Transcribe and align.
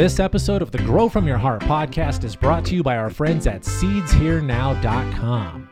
This 0.00 0.16
episode 0.18 0.62
of 0.62 0.70
the 0.70 0.78
Grow 0.78 1.10
From 1.10 1.26
Your 1.26 1.36
Heart 1.36 1.60
podcast 1.60 2.24
is 2.24 2.34
brought 2.34 2.64
to 2.64 2.74
you 2.74 2.82
by 2.82 2.96
our 2.96 3.10
friends 3.10 3.46
at 3.46 3.60
SeedsHereNow.com. 3.60 5.68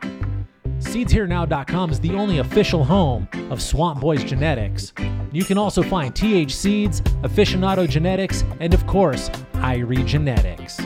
SeedsHereNow.com 0.81 1.91
is 1.91 1.99
the 1.99 2.11
only 2.11 2.37
official 2.37 2.85
home 2.85 3.27
of 3.49 3.63
Swamp 3.63 4.03
Boys 4.03 4.23
Genetics. 4.23 4.93
You 5.33 5.45
can 5.45 5.57
also 5.57 5.83
find 5.83 6.15
TH 6.15 6.55
Seeds, 6.55 7.01
Aficionado 7.23 7.89
Genetics, 7.89 8.45
and 8.61 8.75
of 8.75 8.87
course, 8.87 9.31
Irie 9.55 10.05
Genetics. 10.05 10.79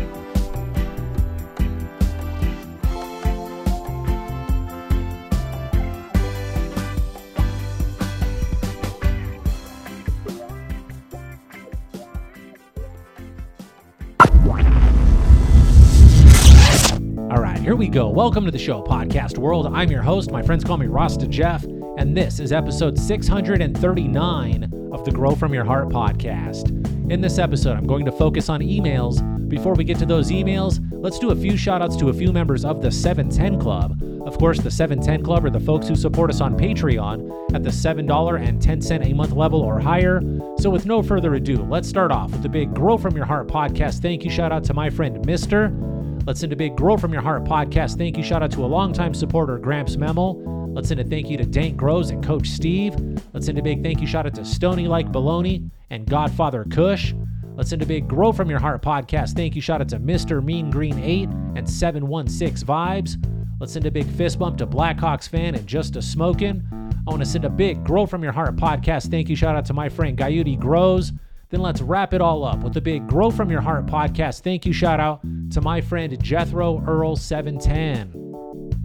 here 17.68 17.76
we 17.76 17.86
go. 17.86 18.08
Welcome 18.08 18.46
to 18.46 18.50
the 18.50 18.58
show, 18.58 18.82
Podcast 18.82 19.36
World. 19.36 19.66
I'm 19.66 19.90
your 19.90 20.00
host. 20.00 20.30
My 20.30 20.40
friends 20.40 20.64
call 20.64 20.78
me 20.78 20.86
Rasta 20.86 21.26
Jeff, 21.28 21.64
and 21.98 22.16
this 22.16 22.40
is 22.40 22.50
episode 22.50 22.98
639 22.98 24.90
of 24.90 25.04
the 25.04 25.10
Grow 25.10 25.34
From 25.34 25.52
Your 25.52 25.66
Heart 25.66 25.90
podcast. 25.90 26.70
In 27.12 27.20
this 27.20 27.36
episode, 27.38 27.76
I'm 27.76 27.86
going 27.86 28.06
to 28.06 28.12
focus 28.12 28.48
on 28.48 28.62
emails. 28.62 29.20
Before 29.50 29.74
we 29.74 29.84
get 29.84 29.98
to 29.98 30.06
those 30.06 30.30
emails, 30.30 30.80
let's 30.92 31.18
do 31.18 31.28
a 31.28 31.36
few 31.36 31.58
shout 31.58 31.82
outs 31.82 31.94
to 31.96 32.08
a 32.08 32.14
few 32.14 32.32
members 32.32 32.64
of 32.64 32.80
the 32.80 32.90
710 32.90 33.60
Club. 33.60 34.02
Of 34.26 34.38
course, 34.38 34.58
the 34.60 34.70
710 34.70 35.22
Club 35.22 35.44
are 35.44 35.50
the 35.50 35.60
folks 35.60 35.88
who 35.88 35.94
support 35.94 36.30
us 36.30 36.40
on 36.40 36.56
Patreon 36.56 37.54
at 37.54 37.62
the 37.62 37.68
$7.10 37.68 39.10
a 39.10 39.14
month 39.14 39.32
level 39.32 39.60
or 39.60 39.78
higher. 39.78 40.22
So, 40.58 40.70
with 40.70 40.86
no 40.86 41.02
further 41.02 41.34
ado, 41.34 41.62
let's 41.64 41.86
start 41.86 42.12
off 42.12 42.30
with 42.30 42.42
the 42.42 42.48
big 42.48 42.72
Grow 42.74 42.96
From 42.96 43.14
Your 43.14 43.26
Heart 43.26 43.48
podcast. 43.48 44.00
Thank 44.00 44.24
you 44.24 44.30
shout 44.30 44.52
out 44.52 44.64
to 44.64 44.72
my 44.72 44.88
friend 44.88 45.18
Mr. 45.26 45.97
Let's 46.28 46.40
send 46.40 46.52
a 46.52 46.56
big 46.56 46.76
Grow 46.76 46.98
From 46.98 47.10
Your 47.14 47.22
Heart 47.22 47.44
podcast 47.44 47.96
thank 47.96 48.18
you 48.18 48.22
shout 48.22 48.42
out 48.42 48.50
to 48.50 48.62
a 48.62 48.66
longtime 48.66 49.14
supporter, 49.14 49.56
Gramps 49.56 49.96
Memel. 49.96 50.74
Let's 50.74 50.88
send 50.88 51.00
a 51.00 51.04
thank 51.04 51.30
you 51.30 51.38
to 51.38 51.46
Dank 51.46 51.78
Grows 51.78 52.10
and 52.10 52.22
Coach 52.22 52.48
Steve. 52.48 52.94
Let's 53.32 53.46
send 53.46 53.58
a 53.58 53.62
big 53.62 53.82
thank 53.82 54.02
you 54.02 54.06
shout 54.06 54.26
out 54.26 54.34
to 54.34 54.44
Stony 54.44 54.88
Like 54.88 55.10
Baloney 55.10 55.70
and 55.88 56.04
Godfather 56.04 56.66
Kush. 56.70 57.14
Let's 57.56 57.70
send 57.70 57.80
a 57.80 57.86
big 57.86 58.08
Grow 58.08 58.32
From 58.32 58.50
Your 58.50 58.58
Heart 58.58 58.82
podcast 58.82 59.36
thank 59.36 59.56
you 59.56 59.62
shout 59.62 59.80
out 59.80 59.88
to 59.88 59.98
Mr. 59.98 60.44
Mean 60.44 60.70
Green 60.70 60.98
8 60.98 61.30
and 61.56 61.66
716 61.66 62.68
Vibes. 62.68 63.16
Let's 63.58 63.72
send 63.72 63.86
a 63.86 63.90
big 63.90 64.06
fist 64.06 64.38
bump 64.38 64.58
to 64.58 64.66
Blackhawks 64.66 65.30
fan 65.30 65.54
and 65.54 65.66
Just 65.66 65.96
a 65.96 66.02
Smokin'. 66.02 66.62
I 67.06 67.10
want 67.10 67.22
to 67.22 67.26
send 67.26 67.46
a 67.46 67.50
big 67.50 67.82
Grow 67.84 68.04
From 68.04 68.22
Your 68.22 68.32
Heart 68.32 68.56
podcast 68.56 69.10
thank 69.10 69.30
you 69.30 69.34
shout 69.34 69.56
out 69.56 69.64
to 69.64 69.72
my 69.72 69.88
friend 69.88 70.18
Gayuti 70.18 70.60
Grows. 70.60 71.10
Then 71.50 71.60
let's 71.60 71.80
wrap 71.80 72.12
it 72.12 72.20
all 72.20 72.44
up 72.44 72.58
with 72.58 72.74
the 72.74 72.80
big 72.80 73.06
Grow 73.08 73.30
From 73.30 73.50
Your 73.50 73.62
Heart 73.62 73.86
podcast. 73.86 74.42
Thank 74.42 74.66
you, 74.66 74.72
shout 74.72 75.00
out 75.00 75.22
to 75.52 75.60
my 75.62 75.80
friend 75.80 76.22
Jethro 76.22 76.84
Earl 76.86 77.16
710. 77.16 78.28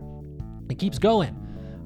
it 0.68 0.78
keeps 0.78 0.98
going. 0.98 1.34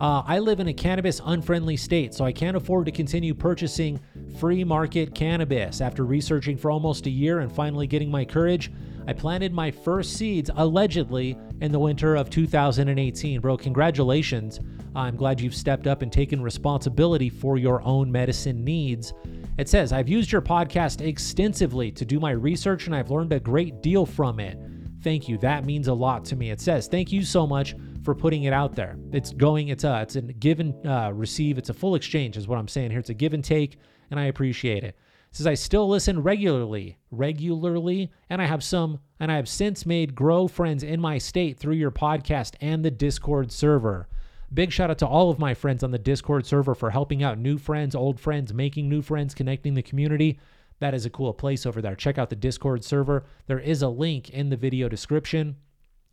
Uh, 0.00 0.25
I 0.26 0.41
live 0.41 0.59
in 0.59 0.66
a 0.66 0.75
cannabis 0.75 1.21
unfriendly 1.25 1.76
state, 1.76 2.15
so 2.15 2.25
I 2.25 2.32
can't 2.32 2.56
afford 2.56 2.87
to 2.87 2.92
continue 2.92 3.32
purchasing 3.32 4.00
free 4.38 4.65
market 4.65 5.15
cannabis. 5.15 5.81
After 5.81 6.04
researching 6.04 6.56
for 6.56 6.71
almost 6.71 7.06
a 7.06 7.10
year 7.10 7.41
and 7.41 7.51
finally 7.51 7.86
getting 7.86 8.10
my 8.10 8.24
courage, 8.24 8.71
I 9.06 9.12
planted 9.12 9.53
my 9.53 9.71
first 9.71 10.15
seeds 10.15 10.51
allegedly 10.56 11.36
in 11.60 11.72
the 11.72 11.78
winter 11.78 12.15
of 12.15 12.30
2018. 12.30 13.41
Bro, 13.41 13.56
congratulations. 13.56 14.60
I'm 14.95 15.16
glad 15.16 15.41
you've 15.41 15.54
stepped 15.54 15.86
up 15.86 16.03
and 16.03 16.12
taken 16.12 16.42
responsibility 16.42 17.28
for 17.28 17.59
your 17.59 17.83
own 17.83 18.12
medicine 18.12 18.62
needs. 18.65 19.12
It 19.59 19.68
says, 19.68 19.92
I've 19.92 20.09
used 20.09 20.33
your 20.33 20.42
podcast 20.42 21.01
extensively 21.01 21.91
to 21.92 22.04
do 22.04 22.21
my 22.21 22.30
research 22.30 22.86
and 22.86 22.95
I've 22.95 23.10
learned 23.10 23.33
a 23.33 23.41
great 23.41 23.83
deal 23.83 24.06
from 24.06 24.41
it. 24.41 24.59
Thank 25.03 25.28
you. 25.28 25.36
That 25.39 25.65
means 25.65 25.89
a 25.89 25.95
lot 25.95 26.24
to 26.27 26.36
me. 26.36 26.51
It 26.51 26.60
says, 26.60 26.86
Thank 26.86 27.10
you 27.10 27.22
so 27.22 27.47
much 27.47 27.74
for 28.04 28.15
putting 28.15 28.45
it 28.45 28.53
out 28.53 28.74
there. 28.74 28.97
It's 29.12 29.33
going, 29.33 29.68
it's 29.68 29.84
a, 29.84 30.03
it's 30.03 30.16
a 30.16 30.22
give 30.22 30.60
and 30.60 30.86
uh, 30.86 31.10
receive. 31.12 31.59
It's 31.59 31.71
a 31.71 31.74
full 31.74 31.95
exchange, 31.95 32.36
is 32.36 32.48
what 32.48 32.59
I'm 32.59 32.68
saying 32.68 32.91
here. 32.91 33.01
It's 33.01 33.10
a 33.10 33.15
give 33.15 33.34
and 33.34 33.45
take, 33.45 33.78
and 34.12 34.20
I 34.20 34.26
appreciate 34.26 34.84
it. 34.84 34.97
Says 35.30 35.47
I 35.47 35.54
still 35.54 35.88
listen 35.88 36.22
regularly, 36.22 36.98
regularly, 37.10 38.12
and 38.28 38.42
I 38.42 38.47
have 38.47 38.62
some, 38.62 39.00
and 39.18 39.32
I 39.32 39.36
have 39.36 39.48
since 39.48 39.86
made 39.86 40.14
grow 40.14 40.47
friends 40.47 40.82
in 40.82 41.00
my 41.00 41.16
state 41.16 41.59
through 41.59 41.76
your 41.76 41.91
podcast 41.91 42.54
and 42.60 42.84
the 42.84 42.91
Discord 42.91 43.50
server. 43.50 44.09
Big 44.53 44.70
shout 44.70 44.91
out 44.91 44.98
to 44.98 45.06
all 45.06 45.30
of 45.30 45.38
my 45.38 45.54
friends 45.54 45.82
on 45.82 45.91
the 45.91 45.98
Discord 45.98 46.44
server 46.44 46.74
for 46.74 46.91
helping 46.91 47.22
out 47.22 47.38
new 47.38 47.56
friends, 47.56 47.94
old 47.94 48.20
friends, 48.20 48.53
making 48.53 48.91
new 48.91 49.00
friends, 49.00 49.34
connecting 49.34 49.72
the 49.72 49.82
community. 49.82 50.38
That 50.80 50.92
is 50.92 51.06
a 51.06 51.10
cool 51.10 51.32
place 51.32 51.65
over 51.65 51.80
there. 51.80 51.97
Check 51.97 52.18
out 52.18 52.28
the 52.28 52.36
Discord 52.36 52.84
server. 52.84 53.24
There 53.47 53.60
is 53.60 53.80
a 53.80 53.88
link 53.88 54.28
in 54.28 54.50
the 54.50 54.56
video 54.58 54.91
description. 54.91 55.56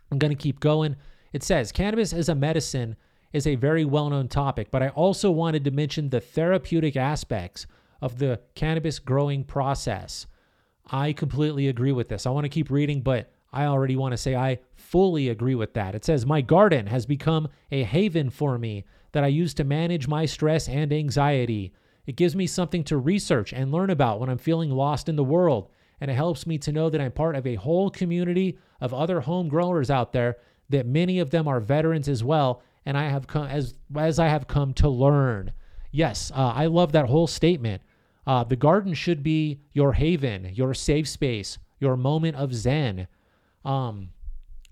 I'm 0.09 0.19
going 0.19 0.31
to 0.31 0.41
keep 0.41 0.61
going. 0.61 0.95
It 1.33 1.43
says 1.43 1.73
cannabis 1.73 2.13
as 2.13 2.29
a 2.29 2.35
medicine 2.35 2.95
is 3.33 3.45
a 3.45 3.55
very 3.55 3.83
well 3.83 4.09
known 4.09 4.29
topic, 4.29 4.71
but 4.71 4.81
I 4.81 4.89
also 4.89 5.29
wanted 5.29 5.65
to 5.65 5.71
mention 5.71 6.09
the 6.09 6.21
therapeutic 6.21 6.95
aspects 6.95 7.67
of 8.01 8.19
the 8.19 8.39
cannabis 8.55 8.99
growing 8.99 9.43
process. 9.43 10.27
I 10.91 11.13
completely 11.13 11.67
agree 11.67 11.91
with 11.91 12.09
this. 12.09 12.25
I 12.25 12.31
want 12.31 12.45
to 12.45 12.49
keep 12.49 12.71
reading, 12.71 13.01
but 13.01 13.31
I 13.51 13.65
already 13.65 13.95
want 13.95 14.13
to 14.13 14.17
say 14.17 14.35
I 14.35 14.59
fully 14.75 15.29
agree 15.29 15.55
with 15.55 15.73
that. 15.73 15.95
It 15.95 16.05
says, 16.05 16.25
My 16.25 16.41
garden 16.41 16.87
has 16.87 17.05
become 17.05 17.47
a 17.71 17.83
haven 17.83 18.29
for 18.29 18.57
me 18.57 18.85
that 19.11 19.23
I 19.23 19.27
use 19.27 19.53
to 19.55 19.63
manage 19.63 20.07
my 20.07 20.25
stress 20.25 20.67
and 20.67 20.93
anxiety. 20.93 21.73
It 22.05 22.15
gives 22.15 22.35
me 22.35 22.47
something 22.47 22.83
to 22.85 22.97
research 22.97 23.53
and 23.53 23.71
learn 23.71 23.89
about 23.89 24.19
when 24.19 24.29
I'm 24.29 24.37
feeling 24.37 24.71
lost 24.71 25.09
in 25.09 25.15
the 25.15 25.23
world. 25.23 25.69
And 26.01 26.09
it 26.09 26.15
helps 26.15 26.47
me 26.47 26.57
to 26.59 26.71
know 26.71 26.89
that 26.89 27.01
I'm 27.01 27.11
part 27.11 27.35
of 27.35 27.45
a 27.45 27.55
whole 27.55 27.89
community 27.89 28.57
of 28.79 28.93
other 28.93 29.21
home 29.21 29.49
growers 29.49 29.91
out 29.91 30.13
there, 30.13 30.37
that 30.69 30.85
many 30.85 31.19
of 31.19 31.31
them 31.31 31.47
are 31.47 31.59
veterans 31.59 32.07
as 32.07 32.23
well. 32.23 32.61
And 32.85 32.97
I 32.97 33.09
have 33.09 33.27
come 33.27 33.47
as 33.47 33.73
as 33.95 34.19
I 34.19 34.27
have 34.27 34.47
come 34.47 34.73
to 34.75 34.89
learn. 34.89 35.51
Yes, 35.91 36.31
uh, 36.33 36.53
I 36.55 36.67
love 36.67 36.91
that 36.93 37.07
whole 37.07 37.27
statement. 37.27 37.81
Uh, 38.27 38.43
the 38.43 38.55
garden 38.55 38.93
should 38.93 39.23
be 39.23 39.61
your 39.73 39.93
haven, 39.93 40.51
your 40.53 40.73
safe 40.73 41.07
space, 41.07 41.57
your 41.79 41.97
moment 41.97 42.35
of 42.35 42.53
zen. 42.53 43.07
Um, 43.65 44.09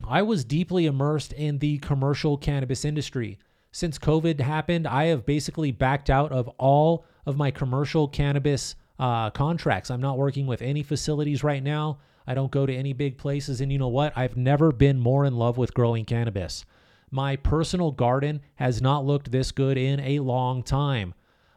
I 0.07 0.21
was 0.21 0.45
deeply 0.45 0.85
immersed 0.85 1.33
in 1.33 1.59
the 1.59 1.79
commercial 1.79 2.37
cannabis 2.37 2.85
industry. 2.85 3.39
Since 3.71 3.99
COVID 3.99 4.39
happened, 4.39 4.87
I 4.87 5.05
have 5.05 5.25
basically 5.25 5.71
backed 5.71 6.09
out 6.09 6.31
of 6.31 6.47
all 6.57 7.05
of 7.25 7.37
my 7.37 7.51
commercial 7.51 8.07
cannabis 8.07 8.75
uh, 8.99 9.29
contracts. 9.31 9.91
I'm 9.91 10.01
not 10.01 10.17
working 10.17 10.47
with 10.47 10.61
any 10.61 10.83
facilities 10.83 11.43
right 11.43 11.63
now. 11.63 11.99
I 12.25 12.33
don't 12.33 12.51
go 12.51 12.65
to 12.65 12.75
any 12.75 12.93
big 12.93 13.17
places. 13.17 13.61
And 13.61 13.71
you 13.71 13.77
know 13.77 13.87
what? 13.87 14.13
I've 14.15 14.37
never 14.37 14.71
been 14.71 14.99
more 14.99 15.25
in 15.25 15.37
love 15.37 15.57
with 15.57 15.73
growing 15.73 16.05
cannabis. 16.05 16.65
My 17.09 17.37
personal 17.37 17.91
garden 17.91 18.41
has 18.55 18.81
not 18.81 19.05
looked 19.05 19.31
this 19.31 19.51
good 19.51 19.77
in 19.77 19.99
a 20.01 20.19
long 20.19 20.61
time. 20.61 21.13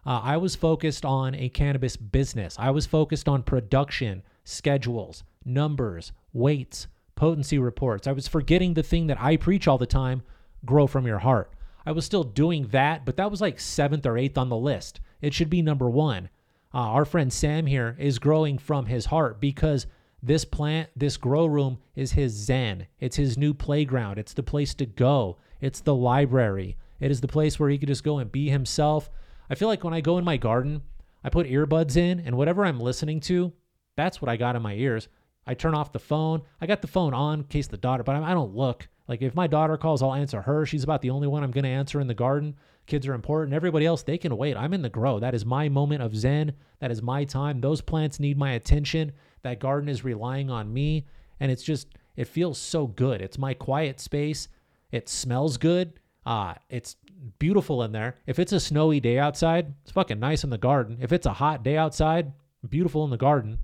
Uh, 0.06 0.20
I 0.22 0.36
was 0.36 0.56
focused 0.56 1.04
on 1.04 1.34
a 1.34 1.48
cannabis 1.48 1.96
business. 1.96 2.56
I 2.58 2.70
was 2.70 2.86
focused 2.86 3.28
on 3.28 3.42
production, 3.42 4.22
schedules, 4.44 5.24
numbers, 5.44 6.12
weights, 6.32 6.86
potency 7.16 7.58
reports. 7.58 8.06
I 8.06 8.12
was 8.12 8.28
forgetting 8.28 8.74
the 8.74 8.82
thing 8.82 9.08
that 9.08 9.20
I 9.20 9.36
preach 9.36 9.68
all 9.68 9.78
the 9.78 9.86
time 9.86 10.22
grow 10.64 10.86
from 10.86 11.06
your 11.06 11.18
heart. 11.18 11.52
I 11.84 11.92
was 11.92 12.04
still 12.04 12.24
doing 12.24 12.68
that, 12.68 13.04
but 13.04 13.16
that 13.16 13.30
was 13.30 13.40
like 13.40 13.60
seventh 13.60 14.06
or 14.06 14.18
eighth 14.18 14.38
on 14.38 14.48
the 14.48 14.56
list. 14.56 15.00
It 15.20 15.34
should 15.34 15.50
be 15.50 15.62
number 15.62 15.88
one. 15.88 16.28
Uh, 16.72 16.78
our 16.78 17.04
friend 17.04 17.32
Sam 17.32 17.66
here 17.66 17.96
is 17.98 18.18
growing 18.18 18.58
from 18.58 18.86
his 18.86 19.06
heart 19.06 19.40
because 19.40 19.86
this 20.22 20.44
plant, 20.44 20.90
this 20.94 21.16
grow 21.16 21.46
room 21.46 21.78
is 21.96 22.12
his 22.12 22.32
zen. 22.32 22.86
It's 23.00 23.16
his 23.16 23.38
new 23.38 23.54
playground. 23.54 24.18
It's 24.18 24.34
the 24.34 24.42
place 24.42 24.74
to 24.74 24.86
go. 24.86 25.38
It's 25.60 25.80
the 25.80 25.94
library. 25.94 26.76
It 27.00 27.10
is 27.10 27.20
the 27.20 27.28
place 27.28 27.58
where 27.58 27.70
he 27.70 27.78
could 27.78 27.88
just 27.88 28.04
go 28.04 28.18
and 28.18 28.30
be 28.30 28.50
himself. 28.50 29.10
I 29.50 29.56
feel 29.56 29.68
like 29.68 29.82
when 29.82 29.92
I 29.92 30.00
go 30.00 30.16
in 30.16 30.24
my 30.24 30.36
garden, 30.36 30.82
I 31.24 31.28
put 31.28 31.48
earbuds 31.48 31.96
in 31.96 32.20
and 32.20 32.36
whatever 32.36 32.64
I'm 32.64 32.78
listening 32.78 33.20
to, 33.20 33.52
that's 33.96 34.22
what 34.22 34.28
I 34.28 34.36
got 34.36 34.56
in 34.56 34.62
my 34.62 34.74
ears. 34.74 35.08
I 35.46 35.54
turn 35.54 35.74
off 35.74 35.92
the 35.92 35.98
phone. 35.98 36.42
I 36.60 36.66
got 36.66 36.80
the 36.80 36.88
phone 36.88 37.12
on 37.12 37.40
in 37.40 37.44
case 37.46 37.66
the 37.66 37.76
daughter, 37.76 38.04
but 38.04 38.14
I 38.14 38.32
don't 38.32 38.54
look. 38.54 38.88
Like 39.08 39.22
if 39.22 39.34
my 39.34 39.48
daughter 39.48 39.76
calls, 39.76 40.02
I'll 40.02 40.14
answer 40.14 40.40
her. 40.40 40.64
She's 40.64 40.84
about 40.84 41.02
the 41.02 41.10
only 41.10 41.26
one 41.26 41.42
I'm 41.42 41.50
going 41.50 41.64
to 41.64 41.70
answer 41.70 42.00
in 42.00 42.06
the 42.06 42.14
garden. 42.14 42.54
Kids 42.86 43.08
are 43.08 43.14
important. 43.14 43.52
Everybody 43.52 43.84
else, 43.84 44.04
they 44.04 44.18
can 44.18 44.36
wait. 44.36 44.56
I'm 44.56 44.72
in 44.72 44.82
the 44.82 44.88
grow. 44.88 45.18
That 45.18 45.34
is 45.34 45.44
my 45.44 45.68
moment 45.68 46.02
of 46.02 46.14
zen. 46.14 46.52
That 46.78 46.92
is 46.92 47.02
my 47.02 47.24
time. 47.24 47.60
Those 47.60 47.80
plants 47.80 48.20
need 48.20 48.38
my 48.38 48.52
attention. 48.52 49.12
That 49.42 49.58
garden 49.58 49.88
is 49.88 50.04
relying 50.04 50.48
on 50.48 50.72
me. 50.72 51.06
And 51.40 51.50
it's 51.50 51.64
just, 51.64 51.88
it 52.14 52.28
feels 52.28 52.58
so 52.58 52.86
good. 52.86 53.20
It's 53.20 53.38
my 53.38 53.54
quiet 53.54 53.98
space. 53.98 54.46
It 54.92 55.08
smells 55.08 55.56
good. 55.56 55.98
Uh, 56.24 56.54
it's 56.68 56.94
beautiful 57.38 57.82
in 57.82 57.92
there. 57.92 58.16
If 58.26 58.38
it's 58.38 58.52
a 58.52 58.60
snowy 58.60 59.00
day 59.00 59.18
outside, 59.18 59.74
it's 59.82 59.92
fucking 59.92 60.18
nice 60.18 60.44
in 60.44 60.50
the 60.50 60.58
garden. 60.58 60.98
If 61.00 61.12
it's 61.12 61.26
a 61.26 61.32
hot 61.32 61.62
day 61.62 61.76
outside, 61.76 62.32
beautiful 62.68 63.04
in 63.04 63.10
the 63.10 63.16
garden. 63.16 63.58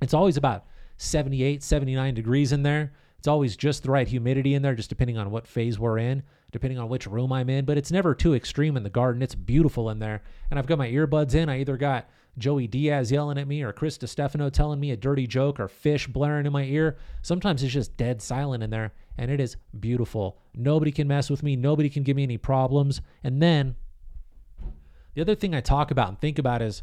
It's 0.00 0.14
always 0.14 0.36
about 0.36 0.66
78, 0.96 1.62
79 1.62 2.14
degrees 2.14 2.52
in 2.52 2.62
there. 2.62 2.92
It's 3.18 3.28
always 3.28 3.56
just 3.56 3.84
the 3.84 3.90
right 3.90 4.08
humidity 4.08 4.54
in 4.54 4.62
there, 4.62 4.74
just 4.74 4.88
depending 4.88 5.16
on 5.16 5.30
what 5.30 5.46
phase 5.46 5.78
we're 5.78 5.98
in, 5.98 6.24
depending 6.50 6.78
on 6.78 6.88
which 6.88 7.06
room 7.06 7.32
I'm 7.32 7.48
in. 7.48 7.64
But 7.64 7.78
it's 7.78 7.92
never 7.92 8.14
too 8.14 8.34
extreme 8.34 8.76
in 8.76 8.82
the 8.82 8.90
garden. 8.90 9.22
It's 9.22 9.36
beautiful 9.36 9.90
in 9.90 10.00
there. 10.00 10.22
And 10.50 10.58
I've 10.58 10.66
got 10.66 10.78
my 10.78 10.88
earbuds 10.88 11.34
in. 11.34 11.48
I 11.48 11.60
either 11.60 11.76
got 11.76 12.08
Joey 12.38 12.66
Diaz 12.66 13.12
yelling 13.12 13.38
at 13.38 13.46
me 13.46 13.62
or 13.62 13.72
Chris 13.72 13.98
Stefano 14.02 14.48
telling 14.48 14.80
me 14.80 14.90
a 14.90 14.96
dirty 14.96 15.26
joke 15.26 15.60
or 15.60 15.68
Phish 15.68 16.10
blaring 16.10 16.46
in 16.46 16.52
my 16.52 16.64
ear. 16.64 16.96
Sometimes 17.20 17.62
it's 17.62 17.72
just 17.72 17.96
dead 17.96 18.22
silent 18.22 18.62
in 18.62 18.70
there. 18.70 18.92
And 19.18 19.30
it 19.30 19.40
is 19.40 19.56
beautiful. 19.78 20.38
Nobody 20.54 20.90
can 20.90 21.06
mess 21.06 21.28
with 21.28 21.42
me. 21.42 21.56
Nobody 21.56 21.90
can 21.90 22.02
give 22.02 22.16
me 22.16 22.22
any 22.22 22.38
problems. 22.38 23.02
And 23.22 23.42
then 23.42 23.76
the 25.14 25.20
other 25.20 25.34
thing 25.34 25.54
I 25.54 25.60
talk 25.60 25.90
about 25.90 26.08
and 26.08 26.20
think 26.20 26.38
about 26.38 26.62
is 26.62 26.82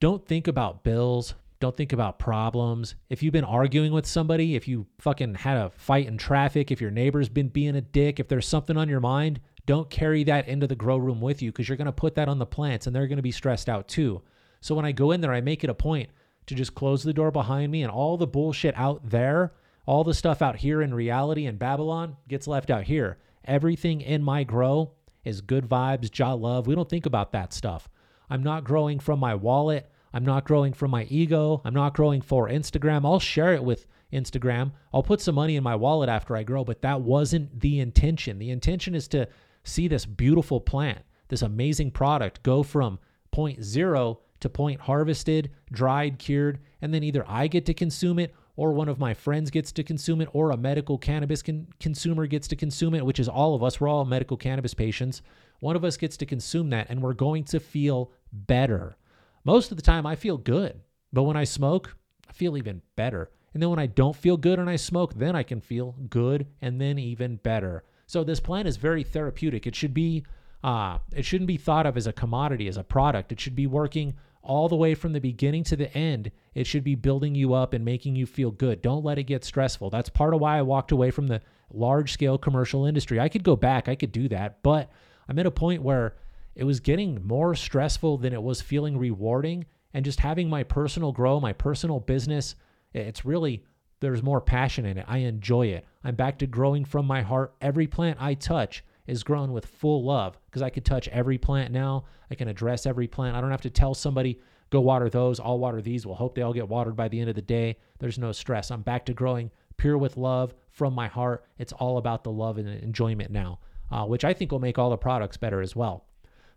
don't 0.00 0.26
think 0.26 0.46
about 0.46 0.84
bills. 0.84 1.34
Don't 1.60 1.76
think 1.76 1.92
about 1.92 2.18
problems. 2.18 2.94
If 3.08 3.22
you've 3.22 3.32
been 3.32 3.44
arguing 3.44 3.92
with 3.92 4.06
somebody, 4.06 4.54
if 4.54 4.68
you 4.68 4.86
fucking 5.00 5.34
had 5.36 5.56
a 5.56 5.70
fight 5.70 6.06
in 6.06 6.16
traffic, 6.16 6.70
if 6.70 6.80
your 6.80 6.90
neighbor's 6.92 7.28
been 7.28 7.48
being 7.48 7.74
a 7.74 7.80
dick, 7.80 8.20
if 8.20 8.28
there's 8.28 8.46
something 8.46 8.76
on 8.76 8.88
your 8.88 9.00
mind, 9.00 9.40
don't 9.68 9.90
carry 9.90 10.24
that 10.24 10.48
into 10.48 10.66
the 10.66 10.74
grow 10.74 10.96
room 10.96 11.20
with 11.20 11.42
you 11.42 11.52
because 11.52 11.68
you're 11.68 11.76
going 11.76 11.84
to 11.84 11.92
put 11.92 12.14
that 12.14 12.26
on 12.26 12.38
the 12.38 12.46
plants 12.46 12.86
and 12.86 12.96
they're 12.96 13.06
going 13.06 13.18
to 13.18 13.22
be 13.22 13.30
stressed 13.30 13.68
out 13.68 13.86
too. 13.86 14.22
So 14.62 14.74
when 14.74 14.86
I 14.86 14.92
go 14.92 15.10
in 15.10 15.20
there, 15.20 15.34
I 15.34 15.42
make 15.42 15.62
it 15.62 15.68
a 15.68 15.74
point 15.74 16.08
to 16.46 16.54
just 16.54 16.74
close 16.74 17.02
the 17.02 17.12
door 17.12 17.30
behind 17.30 17.70
me 17.70 17.82
and 17.82 17.92
all 17.92 18.16
the 18.16 18.26
bullshit 18.26 18.74
out 18.78 19.10
there, 19.10 19.52
all 19.84 20.04
the 20.04 20.14
stuff 20.14 20.40
out 20.40 20.56
here 20.56 20.80
in 20.80 20.94
reality 20.94 21.44
and 21.44 21.58
Babylon 21.58 22.16
gets 22.28 22.46
left 22.46 22.70
out 22.70 22.84
here. 22.84 23.18
Everything 23.44 24.00
in 24.00 24.22
my 24.22 24.42
grow 24.42 24.92
is 25.22 25.42
good 25.42 25.68
vibes, 25.68 26.10
Jah 26.10 26.32
love. 26.32 26.66
We 26.66 26.74
don't 26.74 26.88
think 26.88 27.04
about 27.04 27.32
that 27.32 27.52
stuff. 27.52 27.90
I'm 28.30 28.42
not 28.42 28.64
growing 28.64 28.98
from 28.98 29.20
my 29.20 29.34
wallet. 29.34 29.90
I'm 30.14 30.24
not 30.24 30.46
growing 30.46 30.72
from 30.72 30.90
my 30.90 31.04
ego. 31.10 31.60
I'm 31.62 31.74
not 31.74 31.92
growing 31.92 32.22
for 32.22 32.48
Instagram. 32.48 33.04
I'll 33.04 33.20
share 33.20 33.52
it 33.52 33.62
with 33.62 33.86
Instagram. 34.14 34.72
I'll 34.94 35.02
put 35.02 35.20
some 35.20 35.34
money 35.34 35.56
in 35.56 35.62
my 35.62 35.76
wallet 35.76 36.08
after 36.08 36.34
I 36.34 36.42
grow, 36.42 36.64
but 36.64 36.80
that 36.80 37.02
wasn't 37.02 37.60
the 37.60 37.80
intention. 37.80 38.38
The 38.38 38.50
intention 38.50 38.94
is 38.94 39.08
to 39.08 39.28
see 39.68 39.88
this 39.88 40.06
beautiful 40.06 40.60
plant, 40.60 41.00
this 41.28 41.42
amazing 41.42 41.90
product 41.90 42.42
go 42.42 42.62
from 42.62 42.98
point 43.30 43.62
zero 43.62 44.20
to 44.40 44.48
point 44.48 44.80
harvested, 44.80 45.50
dried, 45.72 46.18
cured, 46.18 46.60
and 46.80 46.92
then 46.94 47.02
either 47.02 47.24
I 47.28 47.48
get 47.48 47.66
to 47.66 47.74
consume 47.74 48.18
it 48.18 48.34
or 48.56 48.72
one 48.72 48.88
of 48.88 48.98
my 48.98 49.14
friends 49.14 49.50
gets 49.50 49.70
to 49.72 49.84
consume 49.84 50.20
it 50.20 50.28
or 50.32 50.50
a 50.50 50.56
medical 50.56 50.98
cannabis 50.98 51.42
con- 51.42 51.68
consumer 51.78 52.26
gets 52.26 52.48
to 52.48 52.56
consume 52.56 52.94
it, 52.94 53.04
which 53.06 53.20
is 53.20 53.28
all 53.28 53.54
of 53.54 53.62
us. 53.62 53.80
We're 53.80 53.88
all 53.88 54.04
medical 54.04 54.36
cannabis 54.36 54.74
patients. 54.74 55.22
One 55.60 55.76
of 55.76 55.84
us 55.84 55.96
gets 55.96 56.16
to 56.18 56.26
consume 56.26 56.70
that 56.70 56.88
and 56.90 57.00
we're 57.00 57.14
going 57.14 57.44
to 57.44 57.60
feel 57.60 58.10
better. 58.32 58.96
Most 59.44 59.70
of 59.70 59.76
the 59.76 59.82
time, 59.82 60.06
I 60.06 60.16
feel 60.16 60.36
good. 60.36 60.80
But 61.12 61.22
when 61.22 61.36
I 61.36 61.44
smoke, 61.44 61.96
I 62.28 62.32
feel 62.32 62.56
even 62.56 62.82
better. 62.96 63.30
And 63.54 63.62
then 63.62 63.70
when 63.70 63.78
I 63.78 63.86
don't 63.86 64.16
feel 64.16 64.36
good 64.36 64.58
and 64.58 64.68
I 64.68 64.76
smoke, 64.76 65.14
then 65.14 65.34
I 65.34 65.42
can 65.42 65.60
feel 65.60 65.94
good 66.10 66.46
and 66.60 66.80
then 66.80 66.98
even 66.98 67.36
better. 67.36 67.84
So 68.08 68.24
this 68.24 68.40
plant 68.40 68.66
is 68.66 68.78
very 68.78 69.04
therapeutic. 69.04 69.66
It 69.66 69.76
should 69.76 69.92
be 69.92 70.24
uh, 70.64 70.98
it 71.14 71.24
shouldn't 71.24 71.46
be 71.46 71.58
thought 71.58 71.86
of 71.86 71.96
as 71.96 72.06
a 72.06 72.12
commodity, 72.12 72.66
as 72.66 72.78
a 72.78 72.82
product. 72.82 73.30
It 73.30 73.38
should 73.38 73.54
be 73.54 73.66
working 73.66 74.14
all 74.42 74.68
the 74.68 74.76
way 74.76 74.94
from 74.94 75.12
the 75.12 75.20
beginning 75.20 75.62
to 75.64 75.76
the 75.76 75.94
end. 75.96 76.32
It 76.54 76.66
should 76.66 76.82
be 76.82 76.94
building 76.94 77.34
you 77.34 77.52
up 77.52 77.74
and 77.74 77.84
making 77.84 78.16
you 78.16 78.24
feel 78.26 78.50
good. 78.50 78.80
Don't 78.82 79.04
let 79.04 79.18
it 79.18 79.24
get 79.24 79.44
stressful. 79.44 79.90
That's 79.90 80.08
part 80.08 80.32
of 80.32 80.40
why 80.40 80.58
I 80.58 80.62
walked 80.62 80.90
away 80.90 81.10
from 81.10 81.26
the 81.26 81.42
large 81.70 82.12
scale 82.12 82.38
commercial 82.38 82.86
industry. 82.86 83.20
I 83.20 83.28
could 83.28 83.44
go 83.44 83.56
back, 83.56 83.88
I 83.88 83.94
could 83.94 84.10
do 84.10 84.26
that, 84.28 84.62
but 84.62 84.90
I'm 85.28 85.38
at 85.38 85.46
a 85.46 85.50
point 85.50 85.82
where 85.82 86.16
it 86.56 86.64
was 86.64 86.80
getting 86.80 87.24
more 87.26 87.54
stressful 87.54 88.16
than 88.18 88.32
it 88.32 88.42
was 88.42 88.62
feeling 88.62 88.98
rewarding. 88.98 89.66
And 89.92 90.04
just 90.04 90.20
having 90.20 90.48
my 90.48 90.64
personal 90.64 91.12
grow, 91.12 91.40
my 91.40 91.52
personal 91.52 92.00
business, 92.00 92.54
it's 92.94 93.24
really, 93.24 93.64
there's 94.00 94.22
more 94.22 94.40
passion 94.40 94.86
in 94.86 94.96
it. 94.96 95.04
I 95.06 95.18
enjoy 95.18 95.66
it. 95.66 95.84
I'm 96.08 96.14
back 96.14 96.38
to 96.38 96.46
growing 96.46 96.84
from 96.84 97.06
my 97.06 97.22
heart. 97.22 97.54
Every 97.60 97.86
plant 97.86 98.18
I 98.20 98.34
touch 98.34 98.84
is 99.06 99.22
grown 99.22 99.52
with 99.52 99.66
full 99.66 100.04
love 100.04 100.38
because 100.46 100.62
I 100.62 100.70
could 100.70 100.84
touch 100.84 101.08
every 101.08 101.38
plant 101.38 101.72
now. 101.72 102.04
I 102.30 102.34
can 102.34 102.48
address 102.48 102.86
every 102.86 103.08
plant. 103.08 103.36
I 103.36 103.40
don't 103.40 103.50
have 103.50 103.62
to 103.62 103.70
tell 103.70 103.94
somebody, 103.94 104.40
go 104.70 104.80
water 104.80 105.08
those, 105.08 105.40
I'll 105.40 105.58
water 105.58 105.80
these. 105.80 106.06
We'll 106.06 106.14
hope 106.14 106.34
they 106.34 106.42
all 106.42 106.52
get 106.52 106.68
watered 106.68 106.96
by 106.96 107.08
the 107.08 107.20
end 107.20 107.28
of 107.28 107.36
the 107.36 107.42
day. 107.42 107.76
There's 107.98 108.18
no 108.18 108.32
stress. 108.32 108.70
I'm 108.70 108.82
back 108.82 109.06
to 109.06 109.14
growing 109.14 109.50
pure 109.76 109.98
with 109.98 110.16
love 110.16 110.54
from 110.70 110.94
my 110.94 111.08
heart. 111.08 111.44
It's 111.58 111.72
all 111.72 111.98
about 111.98 112.24
the 112.24 112.32
love 112.32 112.58
and 112.58 112.68
enjoyment 112.68 113.30
now, 113.30 113.60
uh, 113.90 114.04
which 114.04 114.24
I 114.24 114.34
think 114.34 114.52
will 114.52 114.58
make 114.58 114.78
all 114.78 114.90
the 114.90 114.96
products 114.96 115.36
better 115.36 115.60
as 115.60 115.74
well. 115.74 116.04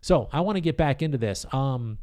So 0.00 0.28
I 0.32 0.40
want 0.40 0.56
to 0.56 0.60
get 0.60 0.76
back 0.76 1.00
into 1.02 1.18
this. 1.18 1.46
Um, 1.52 1.98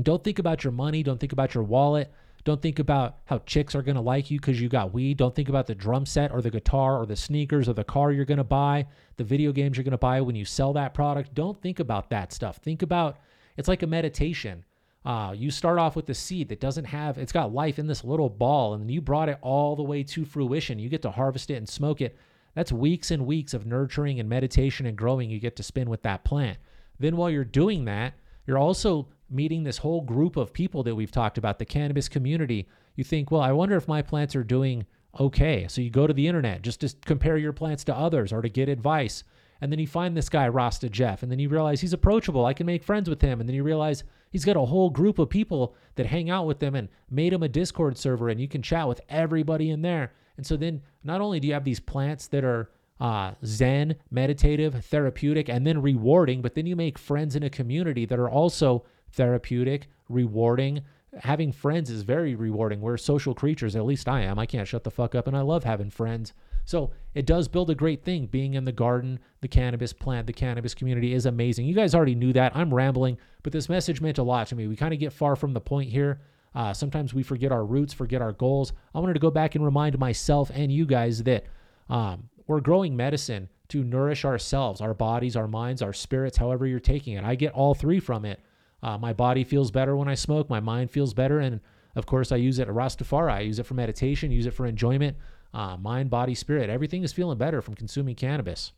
don't 0.00 0.24
think 0.24 0.38
about 0.38 0.64
your 0.64 0.72
money. 0.72 1.02
Don't 1.02 1.20
think 1.20 1.32
about 1.32 1.54
your 1.54 1.64
wallet. 1.64 2.12
Don't 2.44 2.60
think 2.60 2.78
about 2.78 3.18
how 3.26 3.38
chicks 3.38 3.74
are 3.74 3.82
going 3.82 3.94
to 3.94 4.00
like 4.00 4.30
you 4.30 4.40
because 4.40 4.60
you 4.60 4.68
got 4.68 4.92
weed. 4.92 5.16
Don't 5.16 5.34
think 5.34 5.48
about 5.48 5.66
the 5.66 5.74
drum 5.74 6.06
set 6.06 6.32
or 6.32 6.42
the 6.42 6.50
guitar 6.50 6.98
or 6.98 7.06
the 7.06 7.16
sneakers 7.16 7.68
or 7.68 7.72
the 7.72 7.84
car 7.84 8.10
you're 8.10 8.24
going 8.24 8.38
to 8.38 8.44
buy, 8.44 8.86
the 9.16 9.24
video 9.24 9.52
games 9.52 9.76
you're 9.76 9.84
going 9.84 9.92
to 9.92 9.98
buy 9.98 10.20
when 10.20 10.34
you 10.34 10.44
sell 10.44 10.72
that 10.72 10.92
product. 10.92 11.34
Don't 11.34 11.60
think 11.60 11.78
about 11.78 12.10
that 12.10 12.32
stuff. 12.32 12.56
Think 12.56 12.82
about 12.82 13.18
it's 13.56 13.68
like 13.68 13.82
a 13.82 13.86
meditation. 13.86 14.64
Uh, 15.04 15.34
you 15.36 15.50
start 15.50 15.78
off 15.78 15.96
with 15.96 16.06
the 16.06 16.14
seed 16.14 16.48
that 16.48 16.60
doesn't 16.60 16.84
have, 16.84 17.18
it's 17.18 17.32
got 17.32 17.52
life 17.52 17.78
in 17.78 17.86
this 17.88 18.04
little 18.04 18.28
ball, 18.28 18.74
and 18.74 18.90
you 18.90 19.00
brought 19.00 19.28
it 19.28 19.38
all 19.42 19.74
the 19.74 19.82
way 19.82 20.02
to 20.04 20.24
fruition. 20.24 20.78
You 20.78 20.88
get 20.88 21.02
to 21.02 21.10
harvest 21.10 21.50
it 21.50 21.56
and 21.56 21.68
smoke 21.68 22.00
it. 22.00 22.16
That's 22.54 22.70
weeks 22.70 23.10
and 23.10 23.26
weeks 23.26 23.54
of 23.54 23.66
nurturing 23.66 24.20
and 24.20 24.28
meditation 24.28 24.86
and 24.86 24.96
growing 24.96 25.30
you 25.30 25.40
get 25.40 25.56
to 25.56 25.62
spend 25.62 25.88
with 25.88 26.02
that 26.02 26.24
plant. 26.24 26.58
Then 26.98 27.16
while 27.16 27.30
you're 27.30 27.44
doing 27.44 27.84
that, 27.86 28.14
you're 28.46 28.58
also 28.58 29.08
meeting 29.32 29.64
this 29.64 29.78
whole 29.78 30.02
group 30.02 30.36
of 30.36 30.52
people 30.52 30.82
that 30.82 30.94
we've 30.94 31.10
talked 31.10 31.38
about, 31.38 31.58
the 31.58 31.64
cannabis 31.64 32.08
community. 32.08 32.68
You 32.94 33.04
think, 33.04 33.30
well, 33.30 33.40
I 33.40 33.52
wonder 33.52 33.76
if 33.76 33.88
my 33.88 34.02
plants 34.02 34.36
are 34.36 34.44
doing 34.44 34.86
okay. 35.18 35.66
So 35.68 35.80
you 35.80 35.90
go 35.90 36.06
to 36.06 36.12
the 36.12 36.28
internet 36.28 36.62
just 36.62 36.80
to 36.80 36.94
compare 37.04 37.36
your 37.36 37.52
plants 37.52 37.84
to 37.84 37.96
others 37.96 38.32
or 38.32 38.42
to 38.42 38.48
get 38.48 38.68
advice. 38.68 39.24
And 39.60 39.70
then 39.70 39.78
you 39.78 39.86
find 39.86 40.16
this 40.16 40.28
guy, 40.28 40.48
Rasta 40.48 40.88
Jeff, 40.88 41.22
and 41.22 41.30
then 41.30 41.38
you 41.38 41.48
realize 41.48 41.80
he's 41.80 41.92
approachable. 41.92 42.44
I 42.44 42.52
can 42.52 42.66
make 42.66 42.82
friends 42.82 43.08
with 43.08 43.22
him. 43.22 43.40
And 43.40 43.48
then 43.48 43.54
you 43.54 43.62
realize 43.62 44.02
he's 44.30 44.44
got 44.44 44.56
a 44.56 44.64
whole 44.64 44.90
group 44.90 45.18
of 45.18 45.30
people 45.30 45.76
that 45.94 46.06
hang 46.06 46.30
out 46.30 46.46
with 46.46 46.60
him 46.60 46.74
and 46.74 46.88
made 47.10 47.32
him 47.32 47.44
a 47.44 47.48
Discord 47.48 47.96
server, 47.96 48.28
and 48.28 48.40
you 48.40 48.48
can 48.48 48.60
chat 48.60 48.88
with 48.88 49.00
everybody 49.08 49.70
in 49.70 49.82
there. 49.82 50.12
And 50.36 50.44
so 50.44 50.56
then 50.56 50.82
not 51.04 51.20
only 51.20 51.38
do 51.38 51.46
you 51.46 51.54
have 51.54 51.64
these 51.64 51.80
plants 51.80 52.26
that 52.28 52.44
are 52.44 52.70
uh, 53.00 53.34
zen, 53.44 53.96
meditative, 54.10 54.84
therapeutic, 54.86 55.48
and 55.48 55.66
then 55.66 55.82
rewarding, 55.82 56.40
but 56.42 56.54
then 56.54 56.66
you 56.66 56.76
make 56.76 56.98
friends 56.98 57.36
in 57.36 57.42
a 57.42 57.50
community 57.50 58.04
that 58.06 58.18
are 58.18 58.30
also 58.30 58.84
therapeutic, 59.12 59.88
rewarding. 60.08 60.82
Having 61.20 61.52
friends 61.52 61.90
is 61.90 62.02
very 62.02 62.34
rewarding. 62.34 62.80
We're 62.80 62.96
social 62.96 63.34
creatures, 63.34 63.76
at 63.76 63.84
least 63.84 64.08
I 64.08 64.22
am. 64.22 64.38
I 64.38 64.46
can't 64.46 64.66
shut 64.66 64.84
the 64.84 64.90
fuck 64.90 65.14
up, 65.14 65.26
and 65.26 65.36
I 65.36 65.42
love 65.42 65.64
having 65.64 65.90
friends. 65.90 66.32
So 66.64 66.92
it 67.14 67.26
does 67.26 67.48
build 67.48 67.70
a 67.70 67.74
great 67.74 68.02
thing. 68.04 68.26
Being 68.26 68.54
in 68.54 68.64
the 68.64 68.72
garden, 68.72 69.18
the 69.40 69.48
cannabis 69.48 69.92
plant, 69.92 70.26
the 70.26 70.32
cannabis 70.32 70.74
community 70.74 71.12
is 71.12 71.26
amazing. 71.26 71.66
You 71.66 71.74
guys 71.74 71.94
already 71.94 72.14
knew 72.14 72.32
that. 72.32 72.56
I'm 72.56 72.72
rambling, 72.72 73.18
but 73.42 73.52
this 73.52 73.68
message 73.68 74.00
meant 74.00 74.18
a 74.18 74.22
lot 74.22 74.46
to 74.48 74.56
me. 74.56 74.68
We 74.68 74.76
kind 74.76 74.94
of 74.94 75.00
get 75.00 75.12
far 75.12 75.36
from 75.36 75.52
the 75.52 75.60
point 75.60 75.90
here. 75.90 76.20
Uh, 76.54 76.72
sometimes 76.72 77.14
we 77.14 77.22
forget 77.22 77.50
our 77.50 77.64
roots, 77.64 77.92
forget 77.92 78.22
our 78.22 78.32
goals. 78.32 78.72
I 78.94 79.00
wanted 79.00 79.14
to 79.14 79.20
go 79.20 79.30
back 79.30 79.54
and 79.54 79.64
remind 79.64 79.98
myself 79.98 80.50
and 80.54 80.70
you 80.70 80.86
guys 80.86 81.22
that 81.24 81.44
um, 81.88 82.28
we're 82.46 82.60
growing 82.60 82.96
medicine 82.96 83.48
to 83.68 83.82
nourish 83.82 84.24
ourselves, 84.24 84.80
our 84.80 84.92
bodies, 84.92 85.34
our 85.34 85.48
minds, 85.48 85.80
our 85.80 85.94
spirits, 85.94 86.36
however 86.36 86.66
you're 86.66 86.78
taking 86.78 87.14
it. 87.14 87.24
I 87.24 87.34
get 87.34 87.54
all 87.54 87.74
three 87.74 88.00
from 88.00 88.24
it. 88.26 88.40
Uh, 88.82 88.98
my 88.98 89.12
body 89.12 89.44
feels 89.44 89.70
better 89.70 89.96
when 89.96 90.08
I 90.08 90.14
smoke. 90.14 90.50
My 90.50 90.60
mind 90.60 90.90
feels 90.90 91.14
better. 91.14 91.38
And 91.40 91.60
of 91.94 92.06
course, 92.06 92.32
I 92.32 92.36
use 92.36 92.58
it 92.58 92.68
at 92.68 92.74
Rastafari. 92.74 93.30
I 93.30 93.40
use 93.40 93.58
it 93.58 93.66
for 93.66 93.74
meditation, 93.74 94.30
use 94.30 94.46
it 94.46 94.54
for 94.54 94.66
enjoyment, 94.66 95.16
uh, 95.54 95.76
mind, 95.76 96.10
body, 96.10 96.34
spirit. 96.34 96.70
Everything 96.70 97.02
is 97.02 97.12
feeling 97.12 97.38
better 97.38 97.62
from 97.62 97.74
consuming 97.74 98.16
cannabis. 98.16 98.72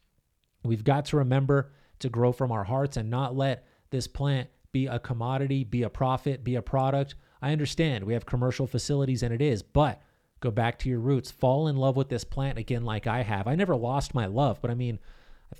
We've 0.63 0.85
got 0.85 1.07
to 1.07 1.17
remember 1.17 1.73
to 2.01 2.09
grow 2.09 2.33
from 2.33 2.53
our 2.53 2.65
hearts 2.65 2.97
and 2.97 3.11
not 3.11 3.37
let 3.37 3.67
this 3.91 4.07
plant 4.07 4.49
be 4.73 4.87
a 4.87 4.99
commodity, 4.99 5.65
be 5.65 5.85
a 5.85 5.91
profit, 5.91 6.43
be 6.43 6.57
a 6.57 6.63
product. 6.63 7.15
I 7.41 7.53
understand 7.53 8.05
we 8.05 8.15
have 8.15 8.27
commercial 8.27 8.67
facilities 8.67 9.23
and 9.23 9.33
it 9.33 9.41
is, 9.41 9.63
but 9.63 10.03
go 10.41 10.51
back 10.51 10.79
to 10.81 10.89
your 10.89 10.99
roots. 10.99 11.31
Fall 11.31 11.69
in 11.69 11.77
love 11.77 11.97
with 11.97 12.09
this 12.09 12.25
plant 12.25 12.59
again, 12.59 12.85
like 12.85 13.07
I 13.07 13.23
have. 13.23 13.47
I 13.47 13.55
never 13.55 13.77
lost 13.77 14.15
my 14.15 14.27
love, 14.27 14.61
but 14.61 14.71
I 14.71 14.75
mean, 14.75 14.99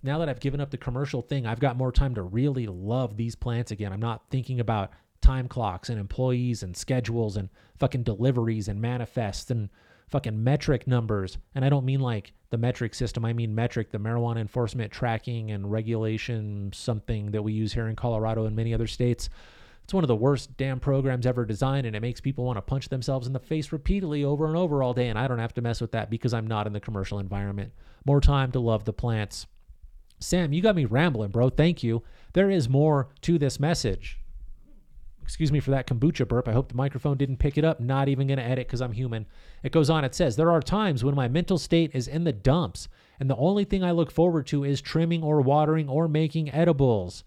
now 0.03 0.19
that 0.19 0.29
I've 0.29 0.41
given 0.41 0.61
up 0.61 0.71
the 0.71 0.77
commercial 0.77 1.23
thing, 1.23 1.47
I've 1.47 1.61
got 1.61 1.77
more 1.77 1.93
time 1.93 2.15
to 2.15 2.23
really 2.23 2.67
love 2.67 3.17
these 3.17 3.35
plants 3.35 3.71
again. 3.71 3.93
I'm 3.93 4.01
not 4.01 4.25
thinking 4.31 4.61
about 4.61 4.93
time 5.21 5.49
clocks 5.49 5.89
and 5.89 5.99
employees 5.99 6.63
and 6.63 6.77
schedules 6.77 7.37
and 7.37 7.49
fucking 7.79 8.03
deliveries 8.03 8.69
and 8.69 8.81
manifests 8.81 9.51
and 9.51 9.71
fucking 10.09 10.33
METRC 10.35 10.87
numbers. 10.87 11.39
And 11.55 11.65
I 11.65 11.69
don't 11.69 11.85
mean 11.85 12.01
like 12.01 12.33
the 12.51 12.59
metric 12.59 12.95
system, 12.95 13.25
I 13.25 13.33
mean 13.33 13.57
METRC, 13.57 13.91
the 13.91 13.99
marijuana 13.99 14.41
enforcement 14.41 14.93
tracking 14.93 15.51
and 15.51 15.71
regulation, 15.71 16.71
something 16.75 17.31
that 17.33 17.43
we 17.43 17.53
use 17.53 17.73
here 17.73 17.89
in 17.89 17.97
Colorado 17.97 18.45
and 18.47 18.55
many 18.55 18.75
other 18.75 18.87
states. 18.87 19.29
It's 19.83 19.93
one 19.93 20.05
of 20.05 20.09
the 20.09 20.17
worst 20.17 20.57
damn 20.57 20.81
programs 20.81 21.27
ever 21.27 21.45
designed, 21.45 21.87
and 21.87 21.95
it 21.95 22.01
makes 22.01 22.21
people 22.21 22.45
want 22.45 22.57
to 22.57 22.63
punch 22.63 22.89
themselves 22.89 23.27
in 23.27 23.35
the 23.35 23.39
face 23.39 23.71
repeatedly 23.71 24.25
over 24.25 24.47
and 24.47 24.57
over 24.57 24.83
all 24.83 24.95
day. 24.95 25.09
And 25.09 25.19
I 25.19 25.29
don't 25.29 25.39
have 25.39 25.53
to 25.55 25.63
mess 25.63 25.81
with 25.81 25.93
that 25.93 26.09
because 26.09 26.33
I'm 26.33 26.47
not 26.47 26.67
in 26.67 26.73
the 26.73 26.81
commercial 26.81 27.19
environment. 27.19 27.73
More 28.07 28.21
time 28.21 28.51
to 28.53 28.61
love 28.61 28.85
the 28.85 28.95
plants. 28.95 29.47
Sam, 30.25 30.53
you 30.53 30.63
got 30.63 30.77
me 30.77 30.85
rambling, 30.85 31.31
bro. 31.31 31.51
Thank 31.51 31.83
you. 31.83 32.03
There 32.33 32.51
is 32.51 32.69
more 32.69 33.09
to 33.23 33.39
this 33.39 33.61
message. 33.61 34.19
Excuse 35.23 35.51
me 35.51 35.61
for 35.61 35.71
that 35.71 35.87
kombucha 35.87 36.29
burp. 36.29 36.49
I 36.49 36.53
hope 36.53 36.69
the 36.69 36.75
microphone 36.75 37.17
didn't 37.17 37.39
pick 37.39 37.57
it 37.57 37.65
up. 37.65 37.81
Not 37.81 38.09
even 38.09 38.27
going 38.27 38.39
to 38.39 38.45
edit 38.45 38.67
because 38.67 38.83
I'm 38.83 38.93
human. 38.93 39.27
It 39.63 39.73
goes 39.73 39.89
on. 39.89 40.05
It 40.05 40.15
says, 40.15 40.37
There 40.37 40.51
are 40.51 40.61
times 40.61 41.03
when 41.03 41.15
my 41.15 41.29
mental 41.29 41.57
state 41.57 41.91
is 41.95 42.09
in 42.09 42.25
the 42.25 42.33
dumps, 42.33 42.89
and 43.19 43.31
the 43.31 43.37
only 43.37 43.65
thing 43.65 43.83
I 43.83 43.93
look 43.93 44.11
forward 44.11 44.47
to 44.49 44.65
is 44.65 44.83
trimming 44.83 45.23
or 45.23 45.41
watering 45.41 45.89
or 45.89 46.09
making 46.09 46.53
edibles. 46.53 47.25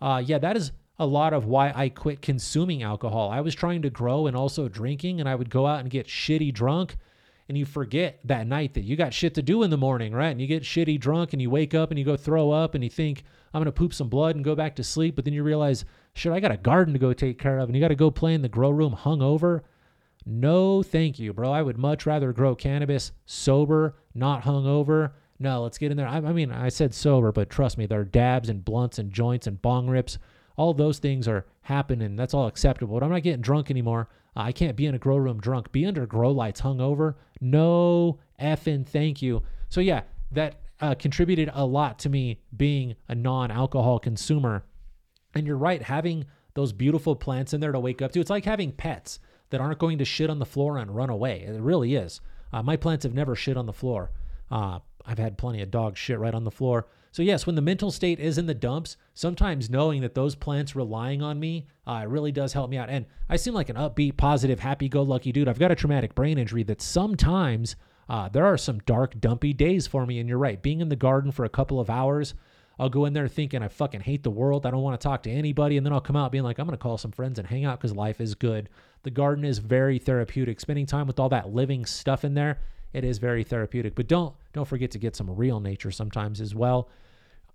Uh, 0.00 0.22
yeah, 0.24 0.38
that 0.38 0.56
is 0.56 0.72
a 0.98 1.06
lot 1.06 1.32
of 1.32 1.46
why 1.46 1.72
I 1.74 1.88
quit 1.88 2.22
consuming 2.22 2.82
alcohol. 2.82 3.30
I 3.30 3.40
was 3.40 3.54
trying 3.54 3.82
to 3.82 3.90
grow 3.90 4.26
and 4.28 4.36
also 4.36 4.68
drinking, 4.68 5.18
and 5.18 5.28
I 5.28 5.34
would 5.34 5.50
go 5.50 5.66
out 5.66 5.80
and 5.80 5.90
get 5.90 6.06
shitty 6.06 6.54
drunk. 6.54 6.96
And 7.52 7.58
you 7.58 7.66
forget 7.66 8.18
that 8.24 8.46
night 8.46 8.72
that 8.72 8.84
you 8.84 8.96
got 8.96 9.12
shit 9.12 9.34
to 9.34 9.42
do 9.42 9.62
in 9.62 9.68
the 9.68 9.76
morning, 9.76 10.14
right? 10.14 10.30
And 10.30 10.40
you 10.40 10.46
get 10.46 10.62
shitty 10.62 10.98
drunk 10.98 11.34
and 11.34 11.42
you 11.42 11.50
wake 11.50 11.74
up 11.74 11.90
and 11.90 11.98
you 11.98 12.04
go 12.06 12.16
throw 12.16 12.50
up 12.50 12.74
and 12.74 12.82
you 12.82 12.88
think, 12.88 13.24
I'm 13.52 13.58
going 13.58 13.66
to 13.66 13.72
poop 13.72 13.92
some 13.92 14.08
blood 14.08 14.36
and 14.36 14.42
go 14.42 14.54
back 14.54 14.74
to 14.76 14.82
sleep. 14.82 15.16
But 15.16 15.26
then 15.26 15.34
you 15.34 15.42
realize, 15.42 15.84
shit, 16.14 16.32
I 16.32 16.40
got 16.40 16.50
a 16.50 16.56
garden 16.56 16.94
to 16.94 16.98
go 16.98 17.12
take 17.12 17.38
care 17.38 17.58
of. 17.58 17.68
And 17.68 17.76
you 17.76 17.82
got 17.82 17.88
to 17.88 17.94
go 17.94 18.10
play 18.10 18.32
in 18.32 18.40
the 18.40 18.48
grow 18.48 18.70
room 18.70 18.96
hungover. 18.98 19.60
No, 20.24 20.82
thank 20.82 21.18
you, 21.18 21.34
bro. 21.34 21.52
I 21.52 21.60
would 21.60 21.76
much 21.76 22.06
rather 22.06 22.32
grow 22.32 22.54
cannabis 22.54 23.12
sober, 23.26 23.96
not 24.14 24.44
hungover. 24.44 25.12
No, 25.38 25.62
let's 25.62 25.76
get 25.76 25.90
in 25.90 25.98
there. 25.98 26.08
I, 26.08 26.16
I 26.16 26.32
mean, 26.32 26.50
I 26.52 26.70
said 26.70 26.94
sober, 26.94 27.32
but 27.32 27.50
trust 27.50 27.76
me, 27.76 27.84
there 27.84 28.00
are 28.00 28.04
dabs 28.04 28.48
and 28.48 28.64
blunts 28.64 28.98
and 28.98 29.12
joints 29.12 29.46
and 29.46 29.60
bong 29.60 29.90
rips 29.90 30.16
all 30.56 30.74
those 30.74 30.98
things 30.98 31.26
are 31.28 31.46
happening. 31.62 32.16
That's 32.16 32.34
all 32.34 32.46
acceptable. 32.46 32.98
But 32.98 33.04
I'm 33.04 33.10
not 33.10 33.22
getting 33.22 33.40
drunk 33.40 33.70
anymore. 33.70 34.08
I 34.34 34.52
can't 34.52 34.76
be 34.76 34.86
in 34.86 34.94
a 34.94 34.98
grow 34.98 35.16
room 35.16 35.40
drunk. 35.40 35.72
Be 35.72 35.86
under 35.86 36.06
grow 36.06 36.30
lights 36.30 36.60
hungover. 36.60 37.14
No 37.40 38.18
effing 38.40 38.86
thank 38.86 39.20
you. 39.22 39.42
So 39.68 39.80
yeah, 39.80 40.02
that 40.30 40.60
uh, 40.80 40.94
contributed 40.94 41.50
a 41.54 41.64
lot 41.64 41.98
to 42.00 42.08
me 42.08 42.40
being 42.56 42.96
a 43.08 43.14
non-alcohol 43.14 43.98
consumer. 43.98 44.64
And 45.34 45.46
you're 45.46 45.56
right, 45.56 45.82
having 45.82 46.26
those 46.54 46.72
beautiful 46.72 47.16
plants 47.16 47.54
in 47.54 47.60
there 47.60 47.72
to 47.72 47.80
wake 47.80 48.02
up 48.02 48.12
to. 48.12 48.20
It's 48.20 48.30
like 48.30 48.44
having 48.44 48.72
pets 48.72 49.18
that 49.50 49.60
aren't 49.60 49.78
going 49.78 49.98
to 49.98 50.04
shit 50.04 50.30
on 50.30 50.38
the 50.38 50.46
floor 50.46 50.78
and 50.78 50.94
run 50.94 51.10
away. 51.10 51.42
It 51.42 51.60
really 51.60 51.94
is. 51.94 52.20
Uh, 52.52 52.62
my 52.62 52.76
plants 52.76 53.04
have 53.04 53.14
never 53.14 53.34
shit 53.34 53.56
on 53.56 53.66
the 53.66 53.72
floor. 53.72 54.10
Uh, 54.50 54.80
I've 55.06 55.18
had 55.18 55.38
plenty 55.38 55.62
of 55.62 55.70
dog 55.70 55.96
shit 55.96 56.18
right 56.18 56.34
on 56.34 56.44
the 56.44 56.50
floor. 56.50 56.86
So, 57.12 57.22
yes, 57.22 57.46
when 57.46 57.56
the 57.56 57.62
mental 57.62 57.90
state 57.90 58.18
is 58.18 58.38
in 58.38 58.46
the 58.46 58.54
dumps, 58.54 58.96
sometimes 59.12 59.68
knowing 59.68 60.00
that 60.00 60.14
those 60.14 60.34
plants 60.34 60.74
relying 60.74 61.20
on 61.20 61.38
me 61.38 61.66
uh, 61.86 62.06
really 62.08 62.32
does 62.32 62.54
help 62.54 62.70
me 62.70 62.78
out. 62.78 62.88
And 62.88 63.04
I 63.28 63.36
seem 63.36 63.52
like 63.52 63.68
an 63.68 63.76
upbeat, 63.76 64.16
positive, 64.16 64.58
happy 64.58 64.88
go 64.88 65.02
lucky 65.02 65.30
dude. 65.30 65.46
I've 65.46 65.58
got 65.58 65.70
a 65.70 65.74
traumatic 65.74 66.14
brain 66.14 66.38
injury 66.38 66.62
that 66.64 66.80
sometimes 66.80 67.76
uh, 68.08 68.30
there 68.30 68.46
are 68.46 68.56
some 68.56 68.78
dark, 68.80 69.20
dumpy 69.20 69.52
days 69.52 69.86
for 69.86 70.06
me. 70.06 70.20
And 70.20 70.28
you're 70.28 70.38
right, 70.38 70.60
being 70.62 70.80
in 70.80 70.88
the 70.88 70.96
garden 70.96 71.32
for 71.32 71.44
a 71.44 71.50
couple 71.50 71.78
of 71.78 71.90
hours, 71.90 72.32
I'll 72.78 72.88
go 72.88 73.04
in 73.04 73.12
there 73.12 73.28
thinking 73.28 73.62
I 73.62 73.68
fucking 73.68 74.00
hate 74.00 74.22
the 74.22 74.30
world. 74.30 74.64
I 74.64 74.70
don't 74.70 74.82
want 74.82 74.98
to 74.98 75.06
talk 75.06 75.22
to 75.24 75.30
anybody. 75.30 75.76
And 75.76 75.84
then 75.84 75.92
I'll 75.92 76.00
come 76.00 76.16
out 76.16 76.32
being 76.32 76.44
like, 76.44 76.58
I'm 76.58 76.66
going 76.66 76.78
to 76.78 76.82
call 76.82 76.96
some 76.96 77.12
friends 77.12 77.38
and 77.38 77.46
hang 77.46 77.66
out 77.66 77.78
because 77.78 77.94
life 77.94 78.22
is 78.22 78.34
good. 78.34 78.70
The 79.02 79.10
garden 79.10 79.44
is 79.44 79.58
very 79.58 79.98
therapeutic. 79.98 80.60
Spending 80.60 80.86
time 80.86 81.06
with 81.06 81.20
all 81.20 81.28
that 81.28 81.52
living 81.52 81.84
stuff 81.84 82.24
in 82.24 82.32
there, 82.32 82.60
it 82.92 83.04
is 83.04 83.18
very 83.18 83.44
therapeutic. 83.44 83.94
But 83.94 84.08
don't 84.08 84.34
don't 84.52 84.66
forget 84.66 84.90
to 84.92 84.98
get 84.98 85.16
some 85.16 85.30
real 85.30 85.60
nature 85.60 85.90
sometimes 85.90 86.40
as 86.40 86.54
well. 86.54 86.88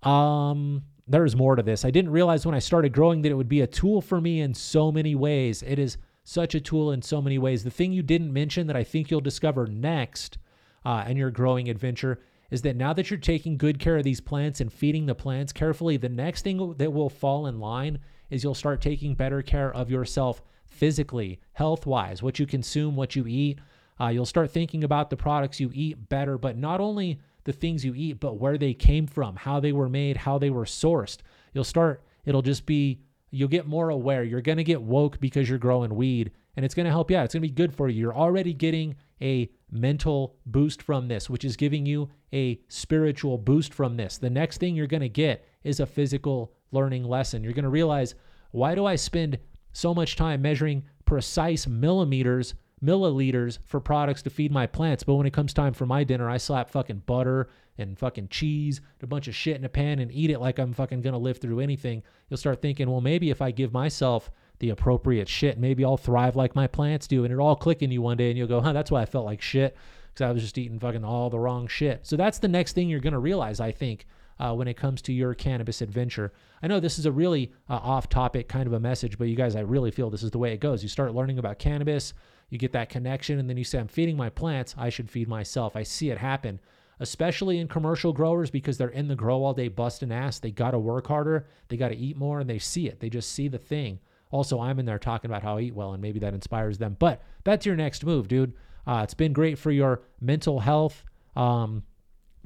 Um, 0.02 0.82
there's 1.06 1.34
more 1.34 1.56
to 1.56 1.62
this. 1.62 1.84
I 1.84 1.90
didn't 1.90 2.10
realize 2.10 2.44
when 2.44 2.54
I 2.54 2.58
started 2.58 2.92
growing 2.92 3.22
that 3.22 3.30
it 3.30 3.34
would 3.34 3.48
be 3.48 3.62
a 3.62 3.66
tool 3.66 4.00
for 4.00 4.20
me 4.20 4.40
in 4.40 4.54
so 4.54 4.92
many 4.92 5.14
ways. 5.14 5.62
It 5.62 5.78
is 5.78 5.96
such 6.22 6.54
a 6.54 6.60
tool 6.60 6.92
in 6.92 7.00
so 7.00 7.22
many 7.22 7.38
ways. 7.38 7.64
The 7.64 7.70
thing 7.70 7.92
you 7.92 8.02
didn't 8.02 8.32
mention 8.32 8.66
that 8.66 8.76
I 8.76 8.84
think 8.84 9.10
you'll 9.10 9.20
discover 9.22 9.66
next 9.66 10.38
uh, 10.84 11.04
in 11.08 11.16
your 11.16 11.30
growing 11.30 11.70
adventure 11.70 12.20
is 12.50 12.62
that 12.62 12.76
now 12.76 12.92
that 12.92 13.10
you're 13.10 13.18
taking 13.18 13.56
good 13.56 13.78
care 13.78 13.96
of 13.96 14.04
these 14.04 14.20
plants 14.20 14.60
and 14.60 14.72
feeding 14.72 15.06
the 15.06 15.14
plants 15.14 15.52
carefully, 15.52 15.96
the 15.96 16.08
next 16.08 16.42
thing 16.42 16.74
that 16.78 16.92
will 16.92 17.10
fall 17.10 17.46
in 17.46 17.58
line 17.58 17.98
is 18.30 18.44
you'll 18.44 18.54
start 18.54 18.80
taking 18.80 19.14
better 19.14 19.42
care 19.42 19.72
of 19.74 19.90
yourself 19.90 20.42
physically, 20.66 21.40
health 21.52 21.86
wise, 21.86 22.22
what 22.22 22.38
you 22.38 22.46
consume, 22.46 22.94
what 22.94 23.16
you 23.16 23.26
eat. 23.26 23.58
Uh, 24.00 24.08
you'll 24.08 24.26
start 24.26 24.50
thinking 24.50 24.84
about 24.84 25.10
the 25.10 25.16
products 25.16 25.60
you 25.60 25.70
eat 25.74 26.08
better, 26.08 26.38
but 26.38 26.56
not 26.56 26.80
only 26.80 27.20
the 27.44 27.52
things 27.52 27.84
you 27.84 27.94
eat, 27.94 28.20
but 28.20 28.38
where 28.38 28.58
they 28.58 28.74
came 28.74 29.06
from, 29.06 29.36
how 29.36 29.58
they 29.58 29.72
were 29.72 29.88
made, 29.88 30.16
how 30.16 30.38
they 30.38 30.50
were 30.50 30.64
sourced. 30.64 31.18
You'll 31.52 31.64
start, 31.64 32.04
it'll 32.24 32.42
just 32.42 32.66
be, 32.66 33.00
you'll 33.30 33.48
get 33.48 33.66
more 33.66 33.90
aware. 33.90 34.22
You're 34.22 34.40
going 34.40 34.58
to 34.58 34.64
get 34.64 34.82
woke 34.82 35.18
because 35.20 35.48
you're 35.48 35.58
growing 35.58 35.94
weed 35.94 36.30
and 36.56 36.64
it's 36.64 36.74
going 36.74 36.86
to 36.86 36.90
help 36.90 37.10
you 37.10 37.16
out. 37.16 37.24
It's 37.24 37.34
going 37.34 37.42
to 37.42 37.48
be 37.48 37.54
good 37.54 37.74
for 37.74 37.88
you. 37.88 38.00
You're 38.00 38.16
already 38.16 38.52
getting 38.52 38.96
a 39.22 39.50
mental 39.70 40.36
boost 40.46 40.82
from 40.82 41.08
this, 41.08 41.28
which 41.30 41.44
is 41.44 41.56
giving 41.56 41.86
you 41.86 42.10
a 42.32 42.60
spiritual 42.68 43.38
boost 43.38 43.72
from 43.72 43.96
this. 43.96 44.18
The 44.18 44.30
next 44.30 44.58
thing 44.58 44.74
you're 44.74 44.86
going 44.86 45.00
to 45.00 45.08
get 45.08 45.44
is 45.64 45.80
a 45.80 45.86
physical 45.86 46.52
learning 46.72 47.04
lesson. 47.04 47.42
You're 47.42 47.52
going 47.52 47.64
to 47.64 47.70
realize 47.70 48.14
why 48.50 48.74
do 48.74 48.86
I 48.86 48.96
spend 48.96 49.38
so 49.72 49.94
much 49.94 50.16
time 50.16 50.42
measuring 50.42 50.84
precise 51.04 51.66
millimeters 51.66 52.54
milliliters 52.84 53.58
for 53.64 53.80
products 53.80 54.22
to 54.22 54.30
feed 54.30 54.52
my 54.52 54.66
plants. 54.66 55.02
But 55.02 55.14
when 55.14 55.26
it 55.26 55.32
comes 55.32 55.52
time 55.52 55.72
for 55.72 55.86
my 55.86 56.04
dinner, 56.04 56.28
I 56.28 56.36
slap 56.36 56.70
fucking 56.70 57.02
butter 57.06 57.48
and 57.76 57.98
fucking 57.98 58.28
cheese, 58.28 58.78
and 58.78 59.04
a 59.04 59.06
bunch 59.06 59.28
of 59.28 59.34
shit 59.34 59.56
in 59.56 59.64
a 59.64 59.68
pan 59.68 60.00
and 60.00 60.10
eat 60.12 60.30
it 60.30 60.40
like 60.40 60.58
I'm 60.58 60.72
fucking 60.72 61.00
gonna 61.00 61.18
live 61.18 61.38
through 61.38 61.60
anything. 61.60 62.02
You'll 62.28 62.38
start 62.38 62.60
thinking, 62.60 62.90
well, 62.90 63.00
maybe 63.00 63.30
if 63.30 63.40
I 63.40 63.52
give 63.52 63.72
myself 63.72 64.30
the 64.58 64.70
appropriate 64.70 65.28
shit, 65.28 65.58
maybe 65.58 65.84
I'll 65.84 65.96
thrive 65.96 66.34
like 66.34 66.56
my 66.56 66.66
plants 66.66 67.06
do. 67.06 67.24
And 67.24 67.32
it'll 67.32 67.46
all 67.46 67.56
click 67.56 67.82
in 67.82 67.92
you 67.92 68.02
one 68.02 68.16
day 68.16 68.30
and 68.30 68.36
you'll 68.36 68.48
go, 68.48 68.60
huh, 68.60 68.72
that's 68.72 68.90
why 68.90 69.02
I 69.02 69.06
felt 69.06 69.24
like 69.24 69.40
shit. 69.40 69.76
because 70.18 70.28
I 70.28 70.32
was 70.32 70.42
just 70.42 70.58
eating 70.58 70.80
fucking 70.80 71.04
all 71.04 71.30
the 71.30 71.38
wrong 71.38 71.68
shit. 71.68 72.06
So 72.06 72.16
that's 72.16 72.38
the 72.38 72.48
next 72.48 72.72
thing 72.72 72.88
you're 72.88 73.00
to 73.00 73.18
realize, 73.18 73.60
I 73.60 73.70
think, 73.70 74.06
uh, 74.40 74.52
when 74.54 74.68
it 74.68 74.76
comes 74.76 75.02
to 75.02 75.12
your 75.12 75.34
cannabis 75.34 75.80
adventure. 75.80 76.32
I 76.62 76.66
know 76.66 76.80
this 76.80 76.98
is 76.98 77.06
a 77.06 77.12
really 77.12 77.52
uh, 77.68 77.74
off 77.74 78.08
topic 78.08 78.48
kind 78.48 78.66
of 78.66 78.72
a 78.72 78.80
message, 78.80 79.18
but 79.18 79.28
you 79.28 79.36
guys, 79.36 79.54
I 79.54 79.60
really 79.60 79.90
feel 79.90 80.10
this 80.10 80.22
is 80.22 80.30
the 80.30 80.38
way 80.38 80.52
it 80.52 80.60
goes. 80.60 80.82
You 80.82 80.88
start 80.88 81.14
learning 81.14 81.38
about 81.38 81.58
cannabis, 81.58 82.14
you 82.50 82.58
get 82.58 82.72
that 82.72 82.88
connection, 82.88 83.38
and 83.38 83.48
then 83.48 83.56
you 83.56 83.64
say, 83.64 83.78
I'm 83.78 83.88
feeding 83.88 84.16
my 84.16 84.30
plants, 84.30 84.74
I 84.78 84.88
should 84.88 85.10
feed 85.10 85.28
myself. 85.28 85.76
I 85.76 85.82
see 85.82 86.10
it 86.10 86.18
happen, 86.18 86.60
especially 87.00 87.58
in 87.58 87.68
commercial 87.68 88.12
growers 88.12 88.50
because 88.50 88.78
they're 88.78 88.88
in 88.88 89.08
the 89.08 89.14
grow 89.14 89.44
all 89.44 89.54
day 89.54 89.68
busting 89.68 90.12
ass. 90.12 90.38
They 90.38 90.50
got 90.50 90.72
to 90.72 90.78
work 90.78 91.06
harder, 91.06 91.46
they 91.68 91.76
got 91.76 91.88
to 91.88 91.96
eat 91.96 92.16
more, 92.16 92.40
and 92.40 92.48
they 92.48 92.58
see 92.58 92.88
it. 92.88 93.00
They 93.00 93.10
just 93.10 93.32
see 93.32 93.48
the 93.48 93.58
thing. 93.58 94.00
Also, 94.30 94.60
I'm 94.60 94.78
in 94.78 94.86
there 94.86 94.98
talking 94.98 95.30
about 95.30 95.42
how 95.42 95.56
I 95.56 95.62
eat 95.62 95.74
well, 95.74 95.92
and 95.92 96.02
maybe 96.02 96.18
that 96.20 96.34
inspires 96.34 96.78
them. 96.78 96.96
But 96.98 97.22
that's 97.44 97.64
your 97.64 97.76
next 97.76 98.04
move, 98.04 98.28
dude. 98.28 98.54
Uh, 98.86 99.00
it's 99.02 99.14
been 99.14 99.32
great 99.32 99.58
for 99.58 99.70
your 99.70 100.02
mental 100.20 100.60
health. 100.60 101.04
Um, 101.36 101.82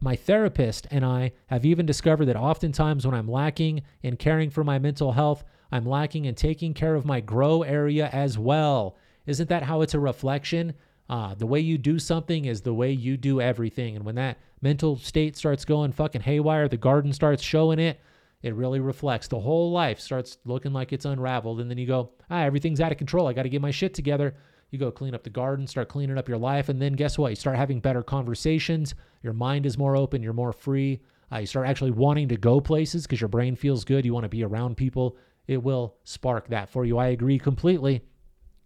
my 0.00 0.16
therapist 0.16 0.88
and 0.90 1.04
I 1.04 1.32
have 1.46 1.64
even 1.64 1.86
discovered 1.86 2.26
that 2.26 2.36
oftentimes 2.36 3.06
when 3.06 3.14
I'm 3.14 3.30
lacking 3.30 3.82
in 4.02 4.16
caring 4.16 4.50
for 4.50 4.64
my 4.64 4.78
mental 4.78 5.12
health, 5.12 5.44
I'm 5.70 5.86
lacking 5.86 6.24
in 6.24 6.34
taking 6.34 6.74
care 6.74 6.96
of 6.96 7.06
my 7.06 7.20
grow 7.20 7.62
area 7.62 8.08
as 8.12 8.36
well. 8.36 8.96
Isn't 9.26 9.48
that 9.48 9.62
how 9.62 9.80
it's 9.82 9.94
a 9.94 10.00
reflection? 10.00 10.74
Uh, 11.08 11.34
the 11.34 11.46
way 11.46 11.60
you 11.60 11.78
do 11.78 11.98
something 11.98 12.44
is 12.44 12.62
the 12.62 12.74
way 12.74 12.90
you 12.90 13.16
do 13.16 13.40
everything. 13.40 13.96
And 13.96 14.04
when 14.04 14.14
that 14.14 14.38
mental 14.60 14.96
state 14.96 15.36
starts 15.36 15.64
going 15.64 15.92
fucking 15.92 16.22
haywire, 16.22 16.68
the 16.68 16.76
garden 16.76 17.12
starts 17.12 17.42
showing 17.42 17.78
it, 17.78 18.00
it 18.42 18.54
really 18.54 18.80
reflects. 18.80 19.28
The 19.28 19.40
whole 19.40 19.70
life 19.70 20.00
starts 20.00 20.38
looking 20.44 20.72
like 20.72 20.92
it's 20.92 21.04
unraveled. 21.04 21.60
And 21.60 21.70
then 21.70 21.78
you 21.78 21.86
go, 21.86 22.10
ah, 22.30 22.42
everything's 22.42 22.80
out 22.80 22.92
of 22.92 22.98
control. 22.98 23.28
I 23.28 23.32
got 23.32 23.44
to 23.44 23.48
get 23.48 23.62
my 23.62 23.70
shit 23.70 23.94
together. 23.94 24.34
You 24.70 24.78
go 24.78 24.90
clean 24.90 25.14
up 25.14 25.22
the 25.22 25.30
garden, 25.30 25.66
start 25.66 25.88
cleaning 25.88 26.18
up 26.18 26.28
your 26.28 26.38
life. 26.38 26.68
And 26.68 26.80
then 26.80 26.94
guess 26.94 27.18
what? 27.18 27.28
You 27.28 27.36
start 27.36 27.56
having 27.56 27.78
better 27.78 28.02
conversations. 28.02 28.94
Your 29.22 29.34
mind 29.34 29.66
is 29.66 29.78
more 29.78 29.96
open. 29.96 30.22
You're 30.22 30.32
more 30.32 30.52
free. 30.52 31.02
Uh, 31.30 31.38
you 31.38 31.46
start 31.46 31.68
actually 31.68 31.90
wanting 31.90 32.28
to 32.28 32.36
go 32.36 32.60
places 32.60 33.02
because 33.02 33.20
your 33.20 33.28
brain 33.28 33.54
feels 33.54 33.84
good. 33.84 34.04
You 34.04 34.14
want 34.14 34.24
to 34.24 34.28
be 34.30 34.44
around 34.44 34.76
people. 34.76 35.16
It 35.46 35.62
will 35.62 35.96
spark 36.04 36.48
that 36.48 36.70
for 36.70 36.84
you. 36.84 36.98
I 36.98 37.08
agree 37.08 37.38
completely. 37.38 38.02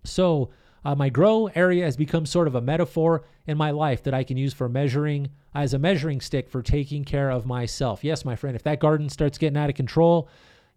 So, 0.06 0.50
uh, 0.84 0.94
my 0.94 1.08
grow 1.08 1.46
area 1.56 1.84
has 1.84 1.96
become 1.96 2.24
sort 2.24 2.46
of 2.46 2.54
a 2.54 2.60
metaphor 2.60 3.24
in 3.48 3.58
my 3.58 3.72
life 3.72 4.04
that 4.04 4.14
I 4.14 4.22
can 4.22 4.36
use 4.36 4.54
for 4.54 4.68
measuring 4.68 5.30
as 5.52 5.74
a 5.74 5.80
measuring 5.80 6.20
stick 6.20 6.48
for 6.48 6.62
taking 6.62 7.04
care 7.04 7.28
of 7.28 7.44
myself. 7.44 8.04
Yes, 8.04 8.24
my 8.24 8.36
friend, 8.36 8.54
if 8.54 8.62
that 8.62 8.78
garden 8.78 9.08
starts 9.08 9.36
getting 9.36 9.56
out 9.56 9.68
of 9.68 9.74
control, 9.74 10.28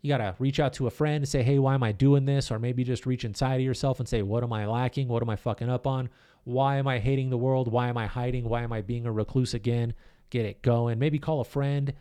you 0.01 0.09
got 0.09 0.17
to 0.17 0.35
reach 0.39 0.59
out 0.59 0.73
to 0.73 0.87
a 0.87 0.89
friend 0.89 1.17
and 1.17 1.27
say, 1.27 1.43
hey, 1.43 1.59
why 1.59 1.75
am 1.75 1.83
I 1.83 1.91
doing 1.91 2.25
this? 2.25 2.49
Or 2.49 2.57
maybe 2.57 2.83
just 2.83 3.05
reach 3.05 3.23
inside 3.23 3.55
of 3.55 3.61
yourself 3.61 3.99
and 3.99 4.09
say, 4.09 4.23
what 4.23 4.43
am 4.43 4.51
I 4.51 4.65
lacking? 4.65 5.07
What 5.09 5.21
am 5.21 5.29
I 5.29 5.35
fucking 5.35 5.69
up 5.69 5.85
on? 5.85 6.09
Why 6.43 6.77
am 6.77 6.87
I 6.87 6.97
hating 6.97 7.29
the 7.29 7.37
world? 7.37 7.71
Why 7.71 7.89
am 7.89 7.97
I 7.97 8.07
hiding? 8.07 8.45
Why 8.49 8.63
am 8.63 8.73
I 8.73 8.81
being 8.81 9.05
a 9.05 9.11
recluse 9.11 9.53
again? 9.53 9.93
Get 10.31 10.45
it 10.45 10.61
going. 10.63 10.97
Maybe 10.97 11.19
call 11.19 11.41
a 11.41 11.45
friend 11.45 11.93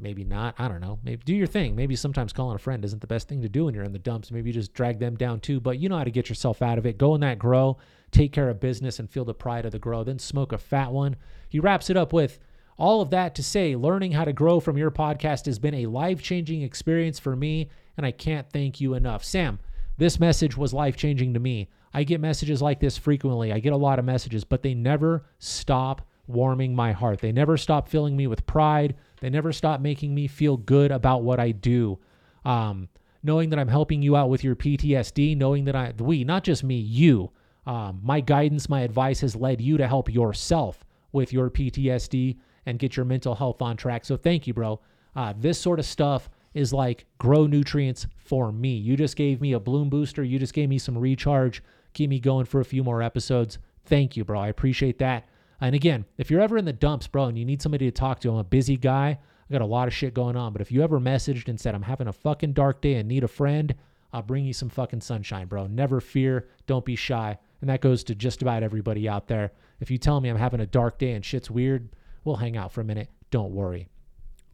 maybe 0.00 0.24
not. 0.24 0.54
I 0.58 0.68
don't 0.68 0.80
know. 0.80 0.98
Maybe 1.02 1.22
do 1.24 1.34
your 1.34 1.46
thing. 1.46 1.76
Maybe 1.76 1.96
sometimes 1.96 2.32
calling 2.32 2.56
a 2.56 2.58
friend 2.58 2.84
isn't 2.84 3.00
the 3.00 3.06
best 3.06 3.28
thing 3.28 3.42
to 3.42 3.48
do 3.48 3.64
when 3.64 3.74
you're 3.74 3.84
in 3.84 3.92
the 3.92 3.98
dumps. 3.98 4.30
Maybe 4.30 4.50
you 4.50 4.54
just 4.54 4.72
drag 4.72 4.98
them 4.98 5.16
down 5.16 5.40
too. 5.40 5.60
But 5.60 5.78
you 5.78 5.88
know 5.88 5.98
how 5.98 6.04
to 6.04 6.10
get 6.10 6.28
yourself 6.28 6.62
out 6.62 6.78
of 6.78 6.86
it. 6.86 6.98
Go 6.98 7.14
in 7.14 7.20
that 7.20 7.38
grow, 7.38 7.78
take 8.10 8.32
care 8.32 8.48
of 8.48 8.60
business, 8.60 8.98
and 8.98 9.10
feel 9.10 9.24
the 9.24 9.34
pride 9.34 9.64
of 9.64 9.72
the 9.72 9.78
grow. 9.78 10.04
Then 10.04 10.18
smoke 10.18 10.52
a 10.52 10.58
fat 10.58 10.92
one. 10.92 11.16
He 11.48 11.60
wraps 11.60 11.90
it 11.90 11.96
up 11.96 12.12
with 12.12 12.38
all 12.80 13.02
of 13.02 13.10
that 13.10 13.34
to 13.34 13.42
say 13.42 13.76
learning 13.76 14.12
how 14.12 14.24
to 14.24 14.32
grow 14.32 14.58
from 14.58 14.78
your 14.78 14.90
podcast 14.90 15.44
has 15.46 15.58
been 15.58 15.74
a 15.74 15.86
life 15.86 16.22
changing 16.22 16.62
experience 16.62 17.18
for 17.18 17.36
me, 17.36 17.68
and 17.96 18.06
I 18.06 18.10
can't 18.10 18.50
thank 18.50 18.80
you 18.80 18.94
enough. 18.94 19.22
Sam, 19.22 19.58
this 19.98 20.18
message 20.18 20.56
was 20.56 20.72
life 20.72 20.96
changing 20.96 21.34
to 21.34 21.40
me. 21.40 21.68
I 21.92 22.04
get 22.04 22.20
messages 22.20 22.62
like 22.62 22.80
this 22.80 22.96
frequently. 22.96 23.52
I 23.52 23.58
get 23.58 23.74
a 23.74 23.76
lot 23.76 23.98
of 23.98 24.06
messages, 24.06 24.44
but 24.44 24.62
they 24.62 24.72
never 24.72 25.26
stop 25.38 26.08
warming 26.26 26.74
my 26.74 26.92
heart. 26.92 27.20
They 27.20 27.32
never 27.32 27.56
stop 27.56 27.88
filling 27.88 28.16
me 28.16 28.26
with 28.26 28.46
pride. 28.46 28.94
They 29.20 29.30
never 29.30 29.52
stop 29.52 29.80
making 29.80 30.14
me 30.14 30.26
feel 30.26 30.56
good 30.56 30.90
about 30.90 31.22
what 31.22 31.40
I 31.40 31.52
do. 31.52 31.98
Um, 32.44 32.88
knowing 33.22 33.50
that 33.50 33.58
I'm 33.58 33.68
helping 33.68 34.02
you 34.02 34.16
out 34.16 34.30
with 34.30 34.42
your 34.42 34.56
PTSD, 34.56 35.36
knowing 35.36 35.64
that 35.66 35.76
I, 35.76 35.92
we, 35.98 36.24
not 36.24 36.44
just 36.44 36.64
me, 36.64 36.76
you, 36.76 37.30
um, 37.66 38.00
my 38.02 38.20
guidance, 38.20 38.68
my 38.68 38.80
advice 38.80 39.20
has 39.20 39.36
led 39.36 39.60
you 39.60 39.76
to 39.76 39.86
help 39.86 40.12
yourself 40.12 40.84
with 41.12 41.32
your 41.32 41.50
PTSD 41.50 42.36
and 42.66 42.78
get 42.78 42.96
your 42.96 43.04
mental 43.04 43.34
health 43.34 43.60
on 43.60 43.76
track. 43.76 44.04
So 44.04 44.16
thank 44.16 44.46
you, 44.46 44.54
bro. 44.54 44.80
Uh, 45.14 45.34
this 45.36 45.58
sort 45.58 45.78
of 45.78 45.84
stuff 45.84 46.30
is 46.54 46.72
like 46.72 47.06
grow 47.18 47.46
nutrients 47.46 48.06
for 48.16 48.50
me. 48.52 48.74
You 48.74 48.96
just 48.96 49.16
gave 49.16 49.40
me 49.40 49.52
a 49.52 49.60
bloom 49.60 49.88
booster. 49.88 50.24
You 50.24 50.38
just 50.38 50.54
gave 50.54 50.68
me 50.68 50.78
some 50.78 50.96
recharge. 50.96 51.62
Keep 51.92 52.10
me 52.10 52.20
going 52.20 52.46
for 52.46 52.60
a 52.60 52.64
few 52.64 52.82
more 52.82 53.02
episodes. 53.02 53.58
Thank 53.84 54.16
you, 54.16 54.24
bro. 54.24 54.40
I 54.40 54.48
appreciate 54.48 54.98
that. 54.98 55.28
And 55.60 55.74
again, 55.74 56.06
if 56.16 56.30
you're 56.30 56.40
ever 56.40 56.56
in 56.56 56.64
the 56.64 56.72
dumps, 56.72 57.06
bro, 57.06 57.24
and 57.24 57.38
you 57.38 57.44
need 57.44 57.60
somebody 57.60 57.86
to 57.86 57.90
talk 57.90 58.20
to, 58.20 58.30
I'm 58.30 58.36
a 58.36 58.44
busy 58.44 58.76
guy. 58.76 59.18
I 59.48 59.52
got 59.52 59.60
a 59.60 59.66
lot 59.66 59.88
of 59.88 59.94
shit 59.94 60.14
going 60.14 60.36
on. 60.36 60.52
But 60.52 60.62
if 60.62 60.72
you 60.72 60.82
ever 60.82 60.98
messaged 60.98 61.48
and 61.48 61.60
said, 61.60 61.74
I'm 61.74 61.82
having 61.82 62.08
a 62.08 62.12
fucking 62.12 62.52
dark 62.52 62.80
day 62.80 62.94
and 62.94 63.08
need 63.08 63.24
a 63.24 63.28
friend, 63.28 63.74
I'll 64.12 64.22
bring 64.22 64.44
you 64.44 64.52
some 64.52 64.68
fucking 64.68 65.02
sunshine, 65.02 65.46
bro. 65.46 65.66
Never 65.66 66.00
fear. 66.00 66.48
Don't 66.66 66.84
be 66.84 66.96
shy. 66.96 67.38
And 67.60 67.68
that 67.68 67.80
goes 67.80 68.02
to 68.04 68.14
just 68.14 68.42
about 68.42 68.62
everybody 68.62 69.08
out 69.08 69.28
there. 69.28 69.52
If 69.80 69.90
you 69.90 69.98
tell 69.98 70.20
me 70.20 70.28
I'm 70.28 70.36
having 70.36 70.60
a 70.60 70.66
dark 70.66 70.98
day 70.98 71.12
and 71.12 71.24
shit's 71.24 71.50
weird, 71.50 71.90
we'll 72.24 72.36
hang 72.36 72.56
out 72.56 72.72
for 72.72 72.80
a 72.80 72.84
minute. 72.84 73.08
Don't 73.30 73.52
worry. 73.52 73.88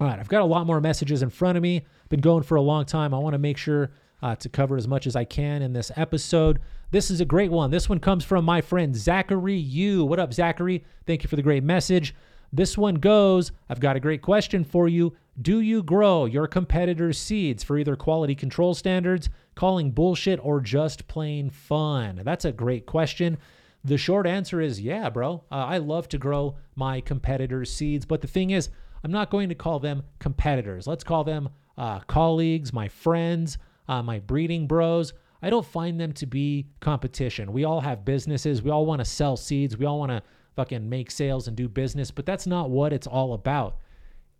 All 0.01 0.07
right, 0.07 0.19
I've 0.19 0.29
got 0.29 0.43
a 0.43 0.47
lot 0.47 0.67
more 0.67 0.81
messages 0.81 1.23
in 1.23 1.31
front 1.31 1.57
of 1.57 1.63
me. 1.63 1.87
Been 2.09 2.21
going 2.21 2.43
for 2.43 2.57
a 2.57 2.63
long 2.63 2.85
time. 2.85 3.15
I 3.15 3.19
want 3.19 3.33
to 3.35 3.39
make 3.39 3.57
sure 3.57 3.93
uh, 4.23 4.35
to 4.37 4.49
cover 4.49 4.77
as 4.77 4.89
much 4.89 5.07
as 5.07 5.17
I 5.17 5.25
can 5.25 5.63
in 5.63 5.73
this 5.73 5.93
episode. 5.97 6.61
This 6.91 7.11
is 7.11 7.21
a 7.21 7.25
great 7.25 7.51
one. 7.51 7.71
This 7.71 7.89
one 7.89 8.01
comes 8.01 8.25
from 8.25 8.45
my 8.45 8.61
friend 8.61 8.95
Zachary 8.95 9.57
Yu. 9.57 10.05
What 10.05 10.19
up, 10.19 10.33
Zachary? 10.33 10.85
Thank 11.07 11.23
you 11.23 11.29
for 11.29 11.37
the 11.37 11.43
great 11.43 11.65
message. 11.65 12.15
This 12.53 12.79
one 12.79 12.95
goes 12.97 13.53
I've 13.69 13.81
got 13.81 13.97
a 13.97 14.01
great 14.01 14.23
question 14.23 14.65
for 14.65 14.89
you. 14.89 15.15
Do 15.41 15.61
you 15.61 15.83
grow 15.83 16.25
your 16.25 16.47
competitors' 16.47 17.19
seeds 17.19 17.63
for 17.63 17.77
either 17.77 17.97
quality 17.97 18.35
control 18.35 18.75
standards, 18.75 19.29
calling 19.55 19.91
bullshit, 19.91 20.41
or 20.43 20.61
just 20.61 21.09
plain 21.09 21.51
fun? 21.51 22.23
That's 22.25 22.45
a 22.45 22.53
great 22.53 22.87
question. 22.87 23.37
The 23.85 23.99
short 23.99 24.27
answer 24.27 24.61
is 24.61 24.81
yeah, 24.81 25.11
bro. 25.11 25.45
Uh, 25.51 25.57
I 25.57 25.79
love 25.79 26.09
to 26.09 26.19
grow 26.19 26.57
my 26.75 27.01
competitors' 27.01 27.73
seeds, 27.73 28.07
but 28.07 28.21
the 28.21 28.27
thing 28.27 28.51
is, 28.51 28.71
I'm 29.05 29.13
not 29.13 29.31
going 29.31 29.49
to 29.51 29.55
call 29.55 29.79
them 29.79 30.03
competitors. 30.19 30.87
Let's 30.87 31.05
call 31.05 31.23
them 31.23 31.51
uh, 31.77 32.01
colleagues, 32.01 32.73
my 32.73 32.89
friends, 32.89 33.59
uh, 33.89 34.03
my 34.03 34.19
breeding 34.21 34.67
bros. 34.67 35.13
I 35.43 35.51
don't 35.51 35.67
find 35.67 36.01
them 36.01 36.13
to 36.15 36.27
be 36.27 36.67
competition. 36.81 37.53
We 37.53 37.65
all 37.65 37.81
have 37.81 38.05
businesses. 38.05 38.63
We 38.63 38.71
all 38.71 38.87
want 38.87 39.01
to 39.01 39.05
sell 39.05 39.37
seeds. 39.37 39.77
We 39.77 39.87
all 39.87 39.99
want 39.99 40.13
to 40.13 40.23
fucking 40.57 40.89
make 40.89 41.11
sales 41.11 41.49
and 41.49 41.57
do 41.57 41.69
business, 41.69 42.11
but 42.11 42.27
that's 42.27 42.47
not 42.47 42.71
what 42.71 42.93
it's 42.93 43.07
all 43.07 43.35
about. 43.35 43.77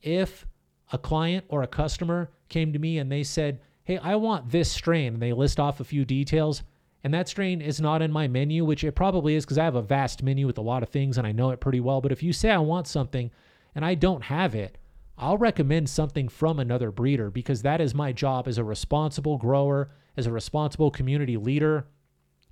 If 0.03 0.47
a 0.93 0.99
client 0.99 1.45
or 1.49 1.63
a 1.63 1.67
customer 1.67 2.31
came 2.49 2.73
to 2.73 2.79
me 2.79 2.99
and 2.99 3.13
they 3.13 3.23
said, 3.23 3.61
Hey, 3.85 3.99
I 3.99 4.17
want 4.17 4.51
this 4.51 4.73
strain, 4.73 5.15
and 5.15 5.23
they 5.23 5.33
list 5.33 5.61
off 5.61 5.79
a 5.79 5.85
few 5.85 6.05
details, 6.05 6.65
and 7.07 7.15
that 7.15 7.29
strain 7.29 7.61
is 7.61 7.81
not 7.81 8.03
in 8.03 8.11
my 8.11 8.27
menu, 8.27 8.65
which 8.65 8.83
it 8.83 8.97
probably 8.97 9.37
is 9.37 9.45
because 9.45 9.59
I 9.59 9.65
have 9.65 9.77
a 9.77 9.81
vast 9.81 10.25
menu 10.25 10.45
with 10.45 10.59
a 10.59 10.63
lot 10.63 10.83
of 10.83 10.89
things 10.89 11.19
and 11.19 11.25
I 11.25 11.31
know 11.31 11.51
it 11.51 11.61
pretty 11.61 11.79
well. 11.79 12.01
But 12.01 12.11
if 12.11 12.21
you 12.21 12.33
say 12.33 12.51
I 12.51 12.59
want 12.59 12.89
something 12.89 13.31
and 13.77 13.85
I 13.85 13.95
don't 13.95 14.25
have 14.25 14.57
it, 14.57 14.77
I'll 15.19 15.39
recommend 15.39 15.89
something 15.89 16.29
from 16.29 16.59
another 16.59 16.91
breeder 16.91 17.31
because 17.31 17.63
that 17.63 17.81
is 17.81 17.95
my 17.95 18.13
job 18.13 18.47
as 18.47 18.59
a 18.59 18.65
responsible 18.65 19.39
grower, 19.39 19.91
as 20.17 20.27
a 20.27 20.33
responsible 20.33 20.91
community 20.91 21.37
leader, 21.37 21.87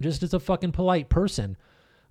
just 0.01 0.23
as 0.23 0.33
a 0.33 0.41
fucking 0.41 0.73
polite 0.73 1.09
person. 1.09 1.57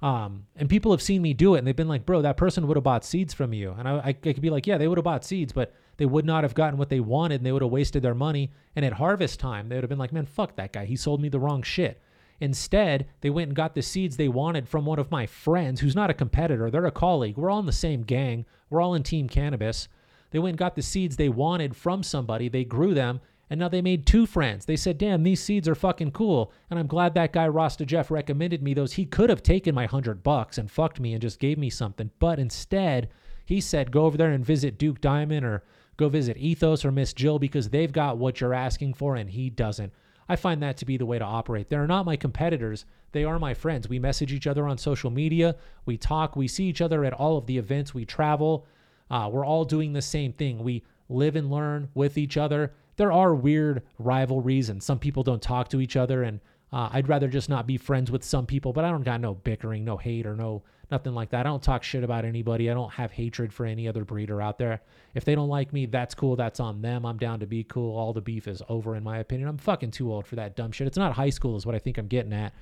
Um, 0.02 0.48
and 0.56 0.70
people 0.70 0.92
have 0.92 1.02
seen 1.02 1.22
me 1.22 1.34
do 1.34 1.56
it 1.56 1.60
and 1.60 1.68
they've 1.68 1.76
been 1.76 1.88
like, 1.88 2.06
bro, 2.06 2.22
that 2.22 2.38
person 2.38 2.68
would 2.68 2.78
have 2.78 2.84
bought 2.84 3.06
seeds 3.06 3.34
from 3.34 3.54
you. 3.54 3.74
And 3.78 3.88
I, 3.88 3.98
I, 3.98 4.08
I 4.10 4.13
could 4.13 4.42
be 4.42 4.50
like, 4.50 4.68
yeah, 4.68 4.78
they 4.78 4.88
would 4.88 4.98
have 4.98 5.06
bought 5.06 5.24
seeds, 5.24 5.54
but 5.54 5.74
they 5.98 6.06
would 6.06 6.26
not 6.26 6.44
have 6.44 6.54
gotten 6.54 6.78
what 6.78 6.89
they 6.89 7.00
wanted 7.00 7.36
and 7.36 7.46
they 7.46 7.52
would 7.52 7.62
have 7.62 7.72
wasted 7.72 8.04
their 8.04 8.13
money. 8.13 8.52
And 8.76 8.84
at 8.84 8.94
harvest 8.94 9.39
time, 9.39 9.70
they 9.70 9.76
would 9.76 9.84
have 9.84 9.89
been 9.89 10.00
like, 10.00 10.12
man, 10.12 10.26
fuck 10.26 10.56
that 10.58 10.74
guy. 10.74 10.86
He 10.86 10.98
sold 10.98 11.22
me 11.22 11.30
the 11.30 11.39
wrong 11.39 11.63
shit. 11.63 12.02
Instead, 12.39 13.08
they 13.22 13.30
went 13.30 13.48
and 13.48 13.56
got 13.56 13.74
the 13.74 13.82
seeds 13.82 14.18
they 14.18 14.28
wanted 14.28 14.68
from 14.68 14.86
one 14.86 15.00
of 15.00 15.10
my 15.10 15.26
friends 15.26 15.80
who's 15.80 15.96
not 15.96 16.10
a 16.10 16.13
competitor. 16.13 16.70
They're 16.70 16.86
a 16.86 16.92
colleague. 16.92 17.38
We're 17.38 17.50
all 17.50 17.60
in 17.60 17.66
the 17.66 17.72
same 17.72 18.02
gang. 18.02 18.46
We're 18.70 18.82
all 18.82 18.96
in 18.96 19.04
Team 19.04 19.30
Cannabis. 19.30 19.88
They 20.34 20.39
went 20.39 20.54
and 20.54 20.58
got 20.58 20.74
the 20.74 20.82
seeds 20.82 21.15
they 21.15 21.30
wanted 21.30 21.76
from 21.76 22.02
somebody. 22.02 22.50
They 22.50 22.65
grew 22.65 22.96
them, 22.96 23.22
and 23.52 23.60
now 23.60 23.69
they 23.69 23.84
made 23.84 24.08
two 24.08 24.26
friends. 24.26 24.65
They 24.65 24.76
said, 24.76 24.98
damn, 24.98 25.22
these 25.22 25.43
seeds 25.43 25.67
are 25.69 25.76
fucking 25.76 26.12
cool. 26.12 26.52
And 26.72 26.80
I'm 26.80 26.88
glad 26.88 27.13
that 27.13 27.34
guy, 27.34 27.48
Rasta 27.48 27.86
Jeff, 27.86 28.10
recommended 28.10 28.63
me 28.63 28.74
those. 28.74 28.93
He 28.93 29.06
could 29.06 29.30
have 29.30 29.43
taken 29.43 29.76
my 29.76 29.86
hundred 29.86 30.24
bucks 30.24 30.58
and 30.58 30.72
fucked 30.72 31.00
me 31.00 31.13
and 31.13 31.22
just 31.22 31.39
gave 31.39 31.60
me 31.60 31.69
something. 31.69 32.10
But 32.17 32.39
instead, 32.39 33.10
he 33.46 33.62
said, 33.62 33.91
go 33.91 34.06
over 34.06 34.17
there 34.17 34.32
and 34.32 34.43
visit 34.43 34.80
Duke 34.80 35.02
Diamond 35.02 35.46
or 35.46 35.63
go 35.98 36.10
visit 36.10 36.36
Ethos 36.38 36.84
or 36.84 36.91
Miss 36.91 37.13
Jill 37.13 37.38
because 37.38 37.69
they've 37.69 37.91
got 37.91 38.17
what 38.17 38.41
you're 38.41 38.56
asking 38.56 38.96
for 38.96 39.15
and 39.15 39.30
he 39.30 39.52
doesn't. 39.52 39.93
I 40.28 40.36
find 40.36 40.63
that 40.63 40.78
to 40.78 40.86
be 40.86 40.98
the 40.98 41.06
way 41.06 41.19
to 41.19 41.26
operate. 41.26 41.69
They're 41.69 41.86
not 41.86 42.08
my 42.08 42.15
competitors. 42.15 42.86
They 43.12 43.24
are 43.24 43.38
my 43.38 43.54
friends. 43.54 43.88
We 43.88 44.00
message 44.00 44.34
each 44.34 44.48
other 44.48 44.65
on 44.65 44.80
social 44.80 45.12
media. 45.12 45.58
We 45.86 45.96
talk. 45.96 46.36
We 46.36 46.48
see 46.48 46.63
each 46.63 46.82
other 46.82 47.06
at 47.06 47.13
all 47.13 47.38
of 47.38 47.46
the 47.46 47.60
events. 47.60 47.93
We 47.93 48.06
travel. 48.06 48.65
Uh, 49.13 49.30
we're 49.34 49.45
all 49.45 49.65
doing 49.65 49.93
the 49.93 50.02
same 50.02 50.32
thing. 50.34 50.56
We 50.63 50.84
live 51.08 51.36
and 51.36 51.52
learn 51.52 51.89
with 51.93 52.17
each 52.17 52.36
other. 52.36 52.62
There 52.95 53.12
are 53.12 53.34
weird 53.36 53.84
rivalries, 53.99 54.69
and 54.69 54.82
some 54.82 54.99
people 54.99 55.23
don't 55.23 55.41
talk 55.41 55.69
to 55.69 55.82
each 55.82 55.95
other. 55.95 56.23
And 56.23 56.39
Uh, 56.73 56.89
I'd 56.91 57.08
rather 57.08 57.28
just 57.28 57.49
not 57.49 57.67
be 57.67 57.78
friends 57.78 58.10
with 58.10 58.23
some 58.23 58.47
people, 58.47 58.73
but 58.73 58.84
I 58.84 58.89
don't 58.89 59.04
got 59.04 59.21
no 59.21 59.36
bickering, 59.36 59.86
no 59.86 59.95
hate, 59.95 60.26
or 60.26 60.36
no 60.36 60.63
nothing 60.89 61.13
like 61.13 61.30
that. 61.30 61.45
I 61.45 61.49
don't 61.49 61.62
talk 61.62 61.84
shit 61.84 62.04
about 62.04 62.26
anybody. 62.26 62.71
I 62.71 62.73
don't 62.73 62.91
have 62.93 63.12
hatred 63.12 63.54
for 63.54 63.67
any 63.67 63.88
other 63.88 64.04
breeder 64.04 64.41
out 64.41 64.58
there. 64.58 64.82
If 65.13 65.23
they 65.23 65.36
don't 65.36 65.49
like 65.49 65.71
me, 65.71 65.86
that's 65.86 66.15
cool. 66.15 66.36
That's 66.36 66.60
on 66.60 66.82
them. 66.82 67.06
I'm 67.06 67.19
down 67.19 67.39
to 67.41 67.45
be 67.45 67.63
cool. 67.63 67.95
All 67.95 68.12
the 68.12 68.21
beef 68.21 68.47
is 68.47 68.63
over, 68.69 68.95
in 68.95 69.04
my 69.04 69.19
opinion. 69.19 69.49
I'm 69.49 69.60
fucking 69.60 69.91
too 69.91 70.12
old 70.12 70.26
for 70.26 70.36
that 70.38 70.56
dumb 70.56 70.71
shit. 70.71 70.88
It's 70.88 70.97
not 70.97 71.13
high 71.13 71.30
school, 71.30 71.56
is 71.56 71.65
what 71.67 71.76
I 71.76 71.80
think 71.80 71.99
I'm 71.99 72.08
getting 72.08 72.34
at. 72.34 72.54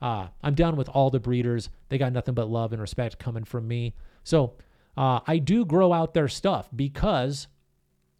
Uh, 0.00 0.28
I'm 0.42 0.54
down 0.54 0.76
with 0.76 0.88
all 0.88 1.10
the 1.10 1.20
breeders. 1.20 1.68
They 1.90 1.98
got 1.98 2.14
nothing 2.14 2.34
but 2.34 2.48
love 2.48 2.72
and 2.72 2.80
respect 2.80 3.18
coming 3.18 3.44
from 3.44 3.68
me. 3.68 3.92
So 4.24 4.54
uh, 4.98 5.20
I 5.28 5.38
do 5.38 5.64
grow 5.64 5.92
out 5.92 6.12
their 6.12 6.26
stuff 6.26 6.68
because 6.74 7.46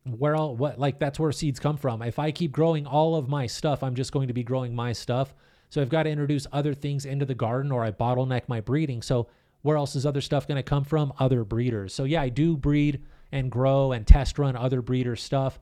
where 0.05 0.37
all 0.37 0.55
what 0.55 0.79
like 0.79 1.01
that's 1.01 1.19
where 1.19 1.33
seeds 1.33 1.59
come 1.59 1.77
from. 1.77 2.03
If 2.03 2.21
I 2.21 2.31
keep 2.31 2.53
growing 2.53 2.87
all 2.87 3.17
of 3.17 3.29
my 3.29 3.49
stuff, 3.49 3.83
I'm 3.83 3.97
just 3.97 4.12
going 4.12 4.29
to 4.29 4.33
be 4.33 4.45
growing 4.45 4.77
my 4.77 4.93
stuff. 4.93 5.35
So 5.71 5.83
I've 5.83 5.88
got 5.88 6.05
to 6.05 6.11
introduce 6.11 6.47
other 6.53 6.75
things 6.75 7.05
into 7.05 7.27
the 7.27 7.35
garden 7.35 7.73
or 7.73 7.83
I 7.83 7.91
bottleneck 7.91 8.43
my 8.47 8.61
breeding. 8.61 9.03
So 9.03 9.27
where 9.62 9.77
else 9.77 9.97
is 9.97 10.07
other 10.07 10.21
stuff 10.21 10.47
going 10.47 10.57
to 10.57 10.62
come 10.62 10.85
from? 10.85 11.12
Other 11.19 11.43
breeders. 11.43 11.93
So 11.93 12.05
yeah, 12.05 12.23
I 12.23 12.29
do 12.29 12.57
breed 12.57 13.03
and 13.33 13.51
grow 13.51 13.91
and 13.91 14.07
test 14.07 14.38
run 14.38 14.55
other 14.55 14.81
breeder 14.81 15.17
stuff. 15.17 15.59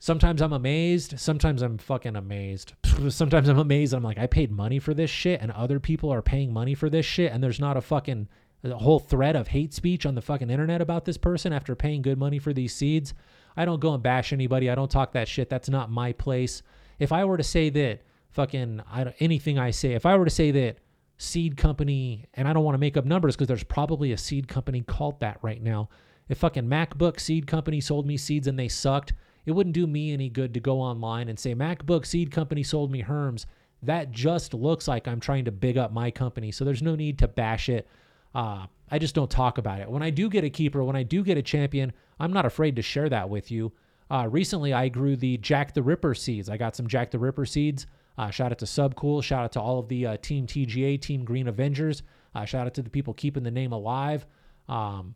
Sometimes 0.00 0.42
I'm 0.42 0.52
amazed. 0.52 1.20
Sometimes 1.20 1.62
I'm 1.62 1.78
fucking 1.78 2.16
amazed. 2.16 2.72
Sometimes 3.08 3.48
I'm 3.48 3.58
amazed. 3.58 3.94
I'm 3.94 4.02
like, 4.02 4.18
I 4.18 4.26
paid 4.26 4.50
money 4.50 4.80
for 4.80 4.94
this 4.94 5.10
shit, 5.10 5.40
and 5.40 5.52
other 5.52 5.78
people 5.78 6.12
are 6.12 6.22
paying 6.22 6.52
money 6.52 6.74
for 6.74 6.90
this 6.90 7.06
shit, 7.06 7.32
and 7.32 7.42
there's 7.42 7.60
not 7.60 7.76
a 7.76 7.80
fucking 7.80 8.28
a 8.64 8.76
whole 8.76 8.98
thread 8.98 9.36
of 9.36 9.48
hate 9.48 9.72
speech 9.72 10.04
on 10.04 10.14
the 10.14 10.22
fucking 10.22 10.50
internet 10.50 10.80
about 10.80 11.04
this 11.04 11.16
person 11.16 11.52
after 11.52 11.74
paying 11.74 12.02
good 12.02 12.18
money 12.18 12.38
for 12.38 12.52
these 12.52 12.74
seeds. 12.74 13.14
I 13.56 13.64
don't 13.64 13.80
go 13.80 13.94
and 13.94 14.02
bash 14.02 14.32
anybody. 14.32 14.70
I 14.70 14.74
don't 14.74 14.90
talk 14.90 15.12
that 15.12 15.28
shit. 15.28 15.48
That's 15.48 15.68
not 15.68 15.90
my 15.90 16.12
place. 16.12 16.62
If 16.98 17.12
I 17.12 17.24
were 17.24 17.36
to 17.36 17.44
say 17.44 17.70
that 17.70 18.02
fucking 18.30 18.82
I 18.90 19.04
don't, 19.04 19.16
anything 19.20 19.58
I 19.58 19.70
say, 19.70 19.92
if 19.92 20.06
I 20.06 20.16
were 20.16 20.24
to 20.24 20.30
say 20.30 20.50
that 20.50 20.78
seed 21.18 21.56
company, 21.56 22.26
and 22.34 22.46
I 22.46 22.52
don't 22.52 22.64
want 22.64 22.74
to 22.74 22.80
make 22.80 22.96
up 22.96 23.04
numbers 23.04 23.34
because 23.34 23.48
there's 23.48 23.64
probably 23.64 24.12
a 24.12 24.18
seed 24.18 24.48
company 24.48 24.82
called 24.82 25.20
that 25.20 25.38
right 25.42 25.62
now. 25.62 25.88
If 26.28 26.38
fucking 26.38 26.68
MacBook 26.68 27.18
seed 27.18 27.46
company 27.46 27.80
sold 27.80 28.06
me 28.06 28.16
seeds 28.16 28.46
and 28.46 28.58
they 28.58 28.68
sucked, 28.68 29.14
it 29.46 29.52
wouldn't 29.52 29.74
do 29.74 29.86
me 29.86 30.12
any 30.12 30.28
good 30.28 30.54
to 30.54 30.60
go 30.60 30.80
online 30.80 31.28
and 31.28 31.38
say 31.38 31.54
MacBook 31.54 32.06
seed 32.06 32.30
company 32.30 32.62
sold 32.62 32.90
me 32.90 33.02
Herms. 33.02 33.46
That 33.82 34.10
just 34.10 34.54
looks 34.54 34.86
like 34.86 35.08
I'm 35.08 35.20
trying 35.20 35.44
to 35.46 35.52
big 35.52 35.78
up 35.78 35.92
my 35.92 36.10
company. 36.10 36.52
So 36.52 36.64
there's 36.64 36.82
no 36.82 36.94
need 36.94 37.18
to 37.20 37.28
bash 37.28 37.68
it. 37.68 37.88
Uh, 38.34 38.66
I 38.90 38.98
just 38.98 39.14
don't 39.14 39.30
talk 39.30 39.58
about 39.58 39.80
it. 39.80 39.90
When 39.90 40.02
I 40.02 40.10
do 40.10 40.28
get 40.28 40.44
a 40.44 40.50
keeper, 40.50 40.82
when 40.82 40.96
I 40.96 41.02
do 41.02 41.22
get 41.22 41.38
a 41.38 41.42
champion, 41.42 41.92
I'm 42.18 42.32
not 42.32 42.46
afraid 42.46 42.76
to 42.76 42.82
share 42.82 43.08
that 43.08 43.28
with 43.28 43.50
you. 43.50 43.72
Uh, 44.10 44.26
recently, 44.30 44.72
I 44.72 44.88
grew 44.88 45.16
the 45.16 45.36
Jack 45.38 45.74
the 45.74 45.82
Ripper 45.82 46.14
seeds. 46.14 46.48
I 46.48 46.56
got 46.56 46.74
some 46.74 46.86
Jack 46.86 47.10
the 47.10 47.18
Ripper 47.18 47.44
seeds. 47.44 47.86
Uh, 48.16 48.30
shout 48.30 48.50
out 48.50 48.58
to 48.58 48.64
Subcool. 48.64 49.22
Shout 49.22 49.44
out 49.44 49.52
to 49.52 49.60
all 49.60 49.78
of 49.78 49.88
the 49.88 50.06
uh, 50.06 50.16
Team 50.16 50.46
TGA, 50.46 51.00
Team 51.00 51.24
Green 51.24 51.48
Avengers. 51.48 52.02
Uh, 52.34 52.44
shout 52.44 52.66
out 52.66 52.74
to 52.74 52.82
the 52.82 52.90
people 52.90 53.14
keeping 53.14 53.42
the 53.42 53.50
name 53.50 53.72
alive. 53.72 54.26
Um, 54.68 55.14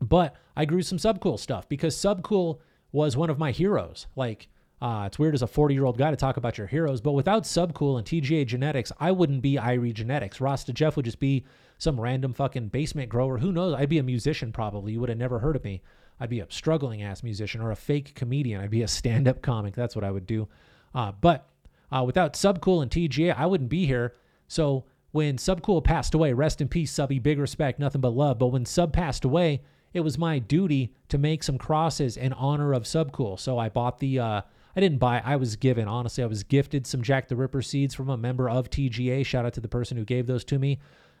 but 0.00 0.36
I 0.56 0.64
grew 0.64 0.82
some 0.82 0.98
Subcool 0.98 1.38
stuff 1.38 1.68
because 1.68 1.96
Subcool 1.96 2.58
was 2.92 3.16
one 3.16 3.30
of 3.30 3.38
my 3.38 3.52
heroes. 3.52 4.06
Like, 4.16 4.48
uh, 4.82 5.04
it's 5.06 5.18
weird 5.18 5.34
as 5.34 5.42
a 5.42 5.46
40 5.46 5.74
year 5.74 5.84
old 5.84 5.96
guy 5.96 6.10
to 6.10 6.16
talk 6.16 6.36
about 6.36 6.58
your 6.58 6.66
heroes, 6.66 7.00
but 7.00 7.12
without 7.12 7.44
Subcool 7.44 7.96
and 7.96 8.06
TGA 8.06 8.46
Genetics, 8.46 8.92
I 9.00 9.12
wouldn't 9.12 9.40
be 9.40 9.54
Irie 9.54 9.94
Genetics. 9.94 10.40
Rasta 10.40 10.72
Jeff 10.72 10.96
would 10.96 11.06
just 11.06 11.18
be 11.18 11.44
some 11.78 12.00
random 12.00 12.32
fucking 12.32 12.68
basement 12.68 13.08
grower. 13.08 13.38
Who 13.38 13.52
knows? 13.52 13.74
I'd 13.74 13.88
be 13.88 13.98
a 13.98 14.02
musician 14.02 14.52
probably. 14.52 14.92
You 14.92 15.00
would 15.00 15.08
have 15.08 15.18
never 15.18 15.38
heard 15.38 15.56
of 15.56 15.64
me. 15.64 15.82
I'd 16.18 16.30
be 16.30 16.40
a 16.40 16.46
struggling 16.48 17.02
ass 17.02 17.22
musician 17.22 17.60
or 17.60 17.70
a 17.70 17.76
fake 17.76 18.14
comedian. 18.14 18.60
I'd 18.60 18.70
be 18.70 18.82
a 18.82 18.88
stand 18.88 19.28
up 19.28 19.42
comic. 19.42 19.74
That's 19.74 19.94
what 19.94 20.04
I 20.04 20.10
would 20.10 20.26
do. 20.26 20.48
Uh, 20.94 21.12
but 21.20 21.48
uh, 21.90 22.02
without 22.04 22.34
Subcool 22.34 22.82
and 22.82 22.90
TGA, 22.90 23.36
I 23.36 23.46
wouldn't 23.46 23.70
be 23.70 23.86
here. 23.86 24.14
So 24.48 24.84
when 25.12 25.36
Subcool 25.36 25.84
passed 25.84 26.14
away, 26.14 26.32
rest 26.32 26.60
in 26.60 26.68
peace, 26.68 26.92
Subby, 26.92 27.18
big 27.18 27.38
respect, 27.38 27.78
nothing 27.78 28.00
but 28.00 28.14
love. 28.14 28.38
But 28.38 28.48
when 28.48 28.64
Sub 28.64 28.92
passed 28.92 29.24
away, 29.24 29.62
it 29.92 30.00
was 30.00 30.18
my 30.18 30.38
duty 30.38 30.94
to 31.08 31.18
make 31.18 31.42
some 31.42 31.58
crosses 31.58 32.16
in 32.16 32.32
honor 32.34 32.72
of 32.72 32.84
Subcool. 32.84 33.38
So 33.38 33.58
I 33.58 33.68
bought 33.68 33.98
the. 33.98 34.18
Uh, 34.18 34.42
I 34.74 34.80
didn't 34.80 34.98
buy. 34.98 35.22
I 35.24 35.36
was 35.36 35.56
given. 35.56 35.88
Honestly, 35.88 36.22
I 36.22 36.26
was 36.26 36.42
gifted 36.42 36.86
some 36.86 37.00
Jack 37.00 37.28
the 37.28 37.36
Ripper 37.36 37.62
seeds 37.62 37.94
from 37.94 38.10
a 38.10 38.16
member 38.18 38.50
of 38.50 38.68
TGA. 38.68 39.24
Shout 39.24 39.46
out 39.46 39.54
to 39.54 39.60
the 39.60 39.68
person 39.68 39.96
who 39.96 40.04
gave 40.04 40.26
those 40.26 40.44
to 40.44 40.58
me. 40.58 40.78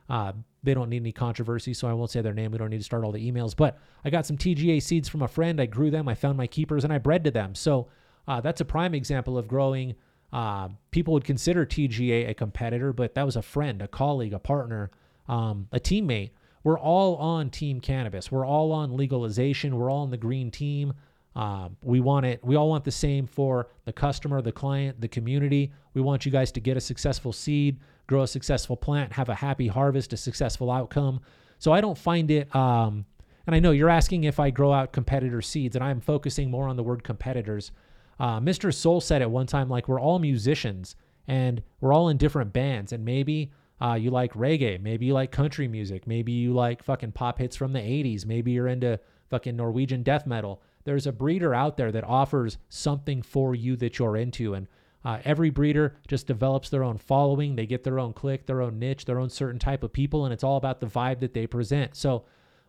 Uh, 0.08 0.32
they 0.62 0.74
don't 0.74 0.88
need 0.88 1.02
any 1.02 1.12
controversy, 1.12 1.74
so 1.74 1.88
I 1.88 1.92
won't 1.92 2.10
say 2.10 2.20
their 2.20 2.34
name. 2.34 2.52
We 2.52 2.58
don't 2.58 2.70
need 2.70 2.78
to 2.78 2.84
start 2.84 3.04
all 3.04 3.12
the 3.12 3.30
emails. 3.30 3.54
But 3.56 3.78
I 4.04 4.10
got 4.10 4.26
some 4.26 4.36
TGA 4.36 4.82
seeds 4.82 5.08
from 5.08 5.22
a 5.22 5.28
friend. 5.28 5.60
I 5.60 5.66
grew 5.66 5.90
them. 5.90 6.08
I 6.08 6.14
found 6.14 6.36
my 6.36 6.46
keepers 6.46 6.84
and 6.84 6.92
I 6.92 6.98
bred 6.98 7.24
to 7.24 7.30
them. 7.30 7.54
So 7.54 7.88
uh, 8.26 8.40
that's 8.40 8.60
a 8.60 8.64
prime 8.64 8.94
example 8.94 9.38
of 9.38 9.46
growing. 9.48 9.94
Uh, 10.32 10.68
people 10.90 11.14
would 11.14 11.24
consider 11.24 11.64
TGA 11.64 12.28
a 12.28 12.34
competitor, 12.34 12.92
but 12.92 13.14
that 13.14 13.24
was 13.24 13.36
a 13.36 13.42
friend, 13.42 13.80
a 13.80 13.88
colleague, 13.88 14.32
a 14.32 14.38
partner, 14.38 14.90
um, 15.28 15.68
a 15.72 15.78
teammate. 15.78 16.30
We're 16.64 16.78
all 16.78 17.14
on 17.16 17.50
Team 17.50 17.80
Cannabis. 17.80 18.32
We're 18.32 18.44
all 18.44 18.72
on 18.72 18.96
legalization. 18.96 19.76
We're 19.76 19.90
all 19.90 20.02
on 20.02 20.10
the 20.10 20.16
green 20.16 20.50
team. 20.50 20.94
Uh, 21.36 21.68
we 21.82 22.00
want 22.00 22.26
it. 22.26 22.42
We 22.42 22.56
all 22.56 22.68
want 22.68 22.84
the 22.84 22.90
same 22.90 23.26
for 23.26 23.68
the 23.84 23.92
customer, 23.92 24.40
the 24.42 24.52
client, 24.52 25.00
the 25.00 25.08
community. 25.08 25.70
We 25.94 26.00
want 26.00 26.24
you 26.26 26.32
guys 26.32 26.50
to 26.52 26.60
get 26.60 26.76
a 26.76 26.80
successful 26.80 27.32
seed 27.32 27.78
grow 28.06 28.22
a 28.22 28.26
successful 28.26 28.76
plant, 28.76 29.12
have 29.12 29.28
a 29.28 29.34
happy 29.34 29.68
harvest, 29.68 30.12
a 30.12 30.16
successful 30.16 30.70
outcome. 30.70 31.20
So 31.58 31.72
I 31.72 31.80
don't 31.80 31.98
find 31.98 32.30
it. 32.30 32.54
Um, 32.54 33.04
and 33.46 33.54
I 33.54 33.60
know 33.60 33.70
you're 33.70 33.90
asking 33.90 34.24
if 34.24 34.40
I 34.40 34.50
grow 34.50 34.72
out 34.72 34.92
competitor 34.92 35.40
seeds, 35.40 35.76
and 35.76 35.84
I'm 35.84 36.00
focusing 36.00 36.50
more 36.50 36.68
on 36.68 36.76
the 36.76 36.82
word 36.82 37.04
competitors. 37.04 37.72
Uh, 38.18 38.40
Mr. 38.40 38.72
Soul 38.72 39.00
said 39.00 39.22
at 39.22 39.30
one 39.30 39.46
time, 39.46 39.68
like, 39.68 39.88
we're 39.88 40.00
all 40.00 40.18
musicians 40.18 40.96
and 41.28 41.62
we're 41.80 41.92
all 41.92 42.08
in 42.08 42.16
different 42.16 42.52
bands. 42.52 42.92
And 42.92 43.04
maybe 43.04 43.52
uh, 43.80 43.94
you 43.94 44.10
like 44.10 44.32
reggae. 44.34 44.80
Maybe 44.80 45.06
you 45.06 45.14
like 45.14 45.32
country 45.32 45.68
music. 45.68 46.06
Maybe 46.06 46.32
you 46.32 46.52
like 46.52 46.82
fucking 46.82 47.12
pop 47.12 47.38
hits 47.38 47.56
from 47.56 47.72
the 47.72 47.80
80s. 47.80 48.24
Maybe 48.24 48.52
you're 48.52 48.68
into 48.68 48.98
fucking 49.30 49.56
Norwegian 49.56 50.02
death 50.02 50.26
metal. 50.26 50.62
There's 50.86 51.06
a 51.06 51.12
breeder 51.12 51.52
out 51.52 51.76
there 51.76 51.92
that 51.92 52.04
offers 52.04 52.56
something 52.70 53.20
for 53.20 53.54
you 53.54 53.76
that 53.76 53.98
you're 53.98 54.16
into. 54.16 54.54
And 54.54 54.68
uh, 55.04 55.18
every 55.24 55.50
breeder 55.50 55.96
just 56.08 56.26
develops 56.26 56.70
their 56.70 56.82
own 56.82 56.96
following. 56.96 57.56
They 57.56 57.66
get 57.66 57.84
their 57.84 57.98
own 57.98 58.12
click, 58.12 58.46
their 58.46 58.62
own 58.62 58.78
niche, 58.78 59.04
their 59.04 59.18
own 59.18 59.28
certain 59.28 59.58
type 59.58 59.82
of 59.82 59.92
people, 59.92 60.24
and 60.24 60.32
it's 60.32 60.42
all 60.42 60.56
about 60.56 60.80
the 60.80 60.86
vibe 60.86 61.20
that 61.20 61.34
they 61.34 61.46
present. 61.46 61.94
So, 61.94 62.24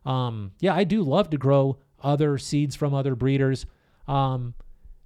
um, 0.06 0.52
yeah, 0.60 0.76
I 0.76 0.84
do 0.84 1.04
love 1.04 1.30
to 1.30 1.38
grow 1.38 1.78
other 2.04 2.38
seeds 2.38 2.76
from 2.76 2.94
other 2.94 3.16
breeders. 3.16 3.66
Um, 4.08 4.56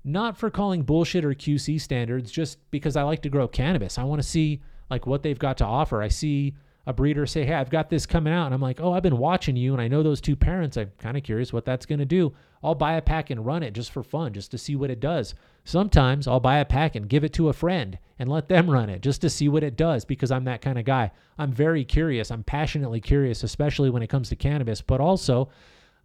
not 0.03 0.37
for 0.37 0.49
calling 0.49 0.81
bullshit 0.81 1.23
or 1.23 1.33
QC 1.33 1.79
standards, 1.79 2.31
just 2.31 2.57
because 2.71 2.95
I 2.95 3.03
like 3.03 3.21
to 3.21 3.29
grow 3.29 3.47
cannabis. 3.47 3.97
I 3.97 4.03
want 4.03 4.21
to 4.21 4.27
see 4.27 4.61
like 4.89 5.05
what 5.05 5.21
they've 5.21 5.37
got 5.37 5.57
to 5.59 5.65
offer. 5.65 6.01
I 6.01 6.07
see 6.07 6.55
a 6.85 6.93
breeder 6.93 7.25
say, 7.25 7.45
Hey, 7.45 7.53
I've 7.53 7.69
got 7.69 7.89
this 7.89 8.05
coming 8.05 8.33
out. 8.33 8.45
And 8.45 8.53
I'm 8.53 8.61
like, 8.61 8.79
Oh, 8.79 8.93
I've 8.93 9.03
been 9.03 9.17
watching 9.17 9.55
you 9.55 9.73
and 9.73 9.81
I 9.81 9.87
know 9.87 10.03
those 10.03 10.21
two 10.21 10.35
parents. 10.35 10.77
I'm 10.77 10.91
kind 10.99 11.17
of 11.17 11.23
curious 11.23 11.53
what 11.53 11.65
that's 11.65 11.85
going 11.85 11.99
to 11.99 12.05
do. 12.05 12.33
I'll 12.63 12.75
buy 12.75 12.93
a 12.93 13.01
pack 13.01 13.29
and 13.29 13.45
run 13.45 13.63
it 13.63 13.73
just 13.73 13.91
for 13.91 14.03
fun, 14.03 14.33
just 14.33 14.51
to 14.51 14.57
see 14.57 14.75
what 14.75 14.91
it 14.91 14.99
does. 14.99 15.33
Sometimes 15.63 16.27
I'll 16.27 16.39
buy 16.39 16.57
a 16.57 16.65
pack 16.65 16.95
and 16.95 17.09
give 17.09 17.23
it 17.23 17.33
to 17.33 17.49
a 17.49 17.53
friend 17.53 17.97
and 18.19 18.29
let 18.29 18.49
them 18.49 18.69
run 18.69 18.89
it 18.89 19.01
just 19.01 19.21
to 19.21 19.29
see 19.29 19.49
what 19.49 19.63
it 19.63 19.75
does 19.75 20.05
because 20.05 20.31
I'm 20.31 20.45
that 20.45 20.61
kind 20.61 20.77
of 20.77 20.85
guy. 20.85 21.11
I'm 21.37 21.51
very 21.51 21.83
curious. 21.83 22.31
I'm 22.31 22.43
passionately 22.43 23.01
curious, 23.01 23.43
especially 23.43 23.89
when 23.89 24.03
it 24.03 24.09
comes 24.09 24.29
to 24.29 24.35
cannabis, 24.35 24.81
but 24.81 24.99
also 24.99 25.49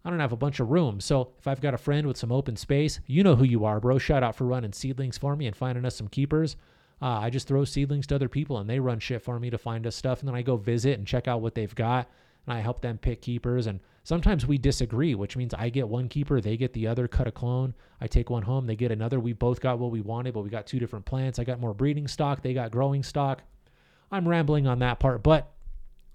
I 0.05 0.09
don't 0.09 0.19
have 0.19 0.31
a 0.31 0.37
bunch 0.37 0.59
of 0.59 0.69
room. 0.69 0.99
So 0.99 1.33
if 1.37 1.47
I've 1.47 1.61
got 1.61 1.73
a 1.73 1.77
friend 1.77 2.07
with 2.07 2.17
some 2.17 2.31
open 2.31 2.55
space, 2.55 2.99
you 3.07 3.23
know 3.23 3.35
who 3.35 3.43
you 3.43 3.65
are, 3.65 3.79
bro. 3.79 3.97
Shout 3.97 4.23
out 4.23 4.35
for 4.35 4.45
running 4.45 4.73
seedlings 4.73 5.17
for 5.17 5.35
me 5.35 5.47
and 5.47 5.55
finding 5.55 5.85
us 5.85 5.95
some 5.95 6.07
keepers. 6.07 6.55
Uh, 7.01 7.19
I 7.19 7.29
just 7.29 7.47
throw 7.47 7.63
seedlings 7.63 8.07
to 8.07 8.15
other 8.15 8.29
people 8.29 8.57
and 8.57 8.69
they 8.69 8.79
run 8.79 8.99
shit 8.99 9.21
for 9.21 9.39
me 9.39 9.49
to 9.49 9.57
find 9.57 9.85
us 9.85 9.95
stuff. 9.95 10.19
And 10.19 10.27
then 10.27 10.35
I 10.35 10.41
go 10.41 10.57
visit 10.57 10.97
and 10.97 11.05
check 11.05 11.27
out 11.27 11.41
what 11.41 11.55
they've 11.55 11.75
got 11.75 12.09
and 12.47 12.57
I 12.57 12.61
help 12.61 12.81
them 12.81 12.97
pick 12.97 13.21
keepers. 13.21 13.67
And 13.67 13.79
sometimes 14.03 14.47
we 14.47 14.57
disagree, 14.57 15.13
which 15.13 15.35
means 15.35 15.53
I 15.53 15.69
get 15.69 15.87
one 15.87 16.07
keeper, 16.07 16.41
they 16.41 16.57
get 16.57 16.73
the 16.73 16.87
other, 16.87 17.07
cut 17.07 17.27
a 17.27 17.31
clone. 17.31 17.73
I 18.01 18.07
take 18.07 18.29
one 18.29 18.43
home, 18.43 18.65
they 18.65 18.75
get 18.75 18.91
another. 18.91 19.19
We 19.19 19.33
both 19.33 19.59
got 19.59 19.79
what 19.79 19.91
we 19.91 20.01
wanted, 20.01 20.33
but 20.33 20.41
we 20.41 20.49
got 20.49 20.65
two 20.65 20.79
different 20.79 21.05
plants. 21.05 21.39
I 21.39 21.43
got 21.43 21.59
more 21.59 21.73
breeding 21.73 22.07
stock, 22.07 22.41
they 22.41 22.53
got 22.53 22.71
growing 22.71 23.03
stock. 23.03 23.43
I'm 24.11 24.27
rambling 24.27 24.65
on 24.65 24.79
that 24.79 24.99
part, 24.99 25.21
but 25.21 25.51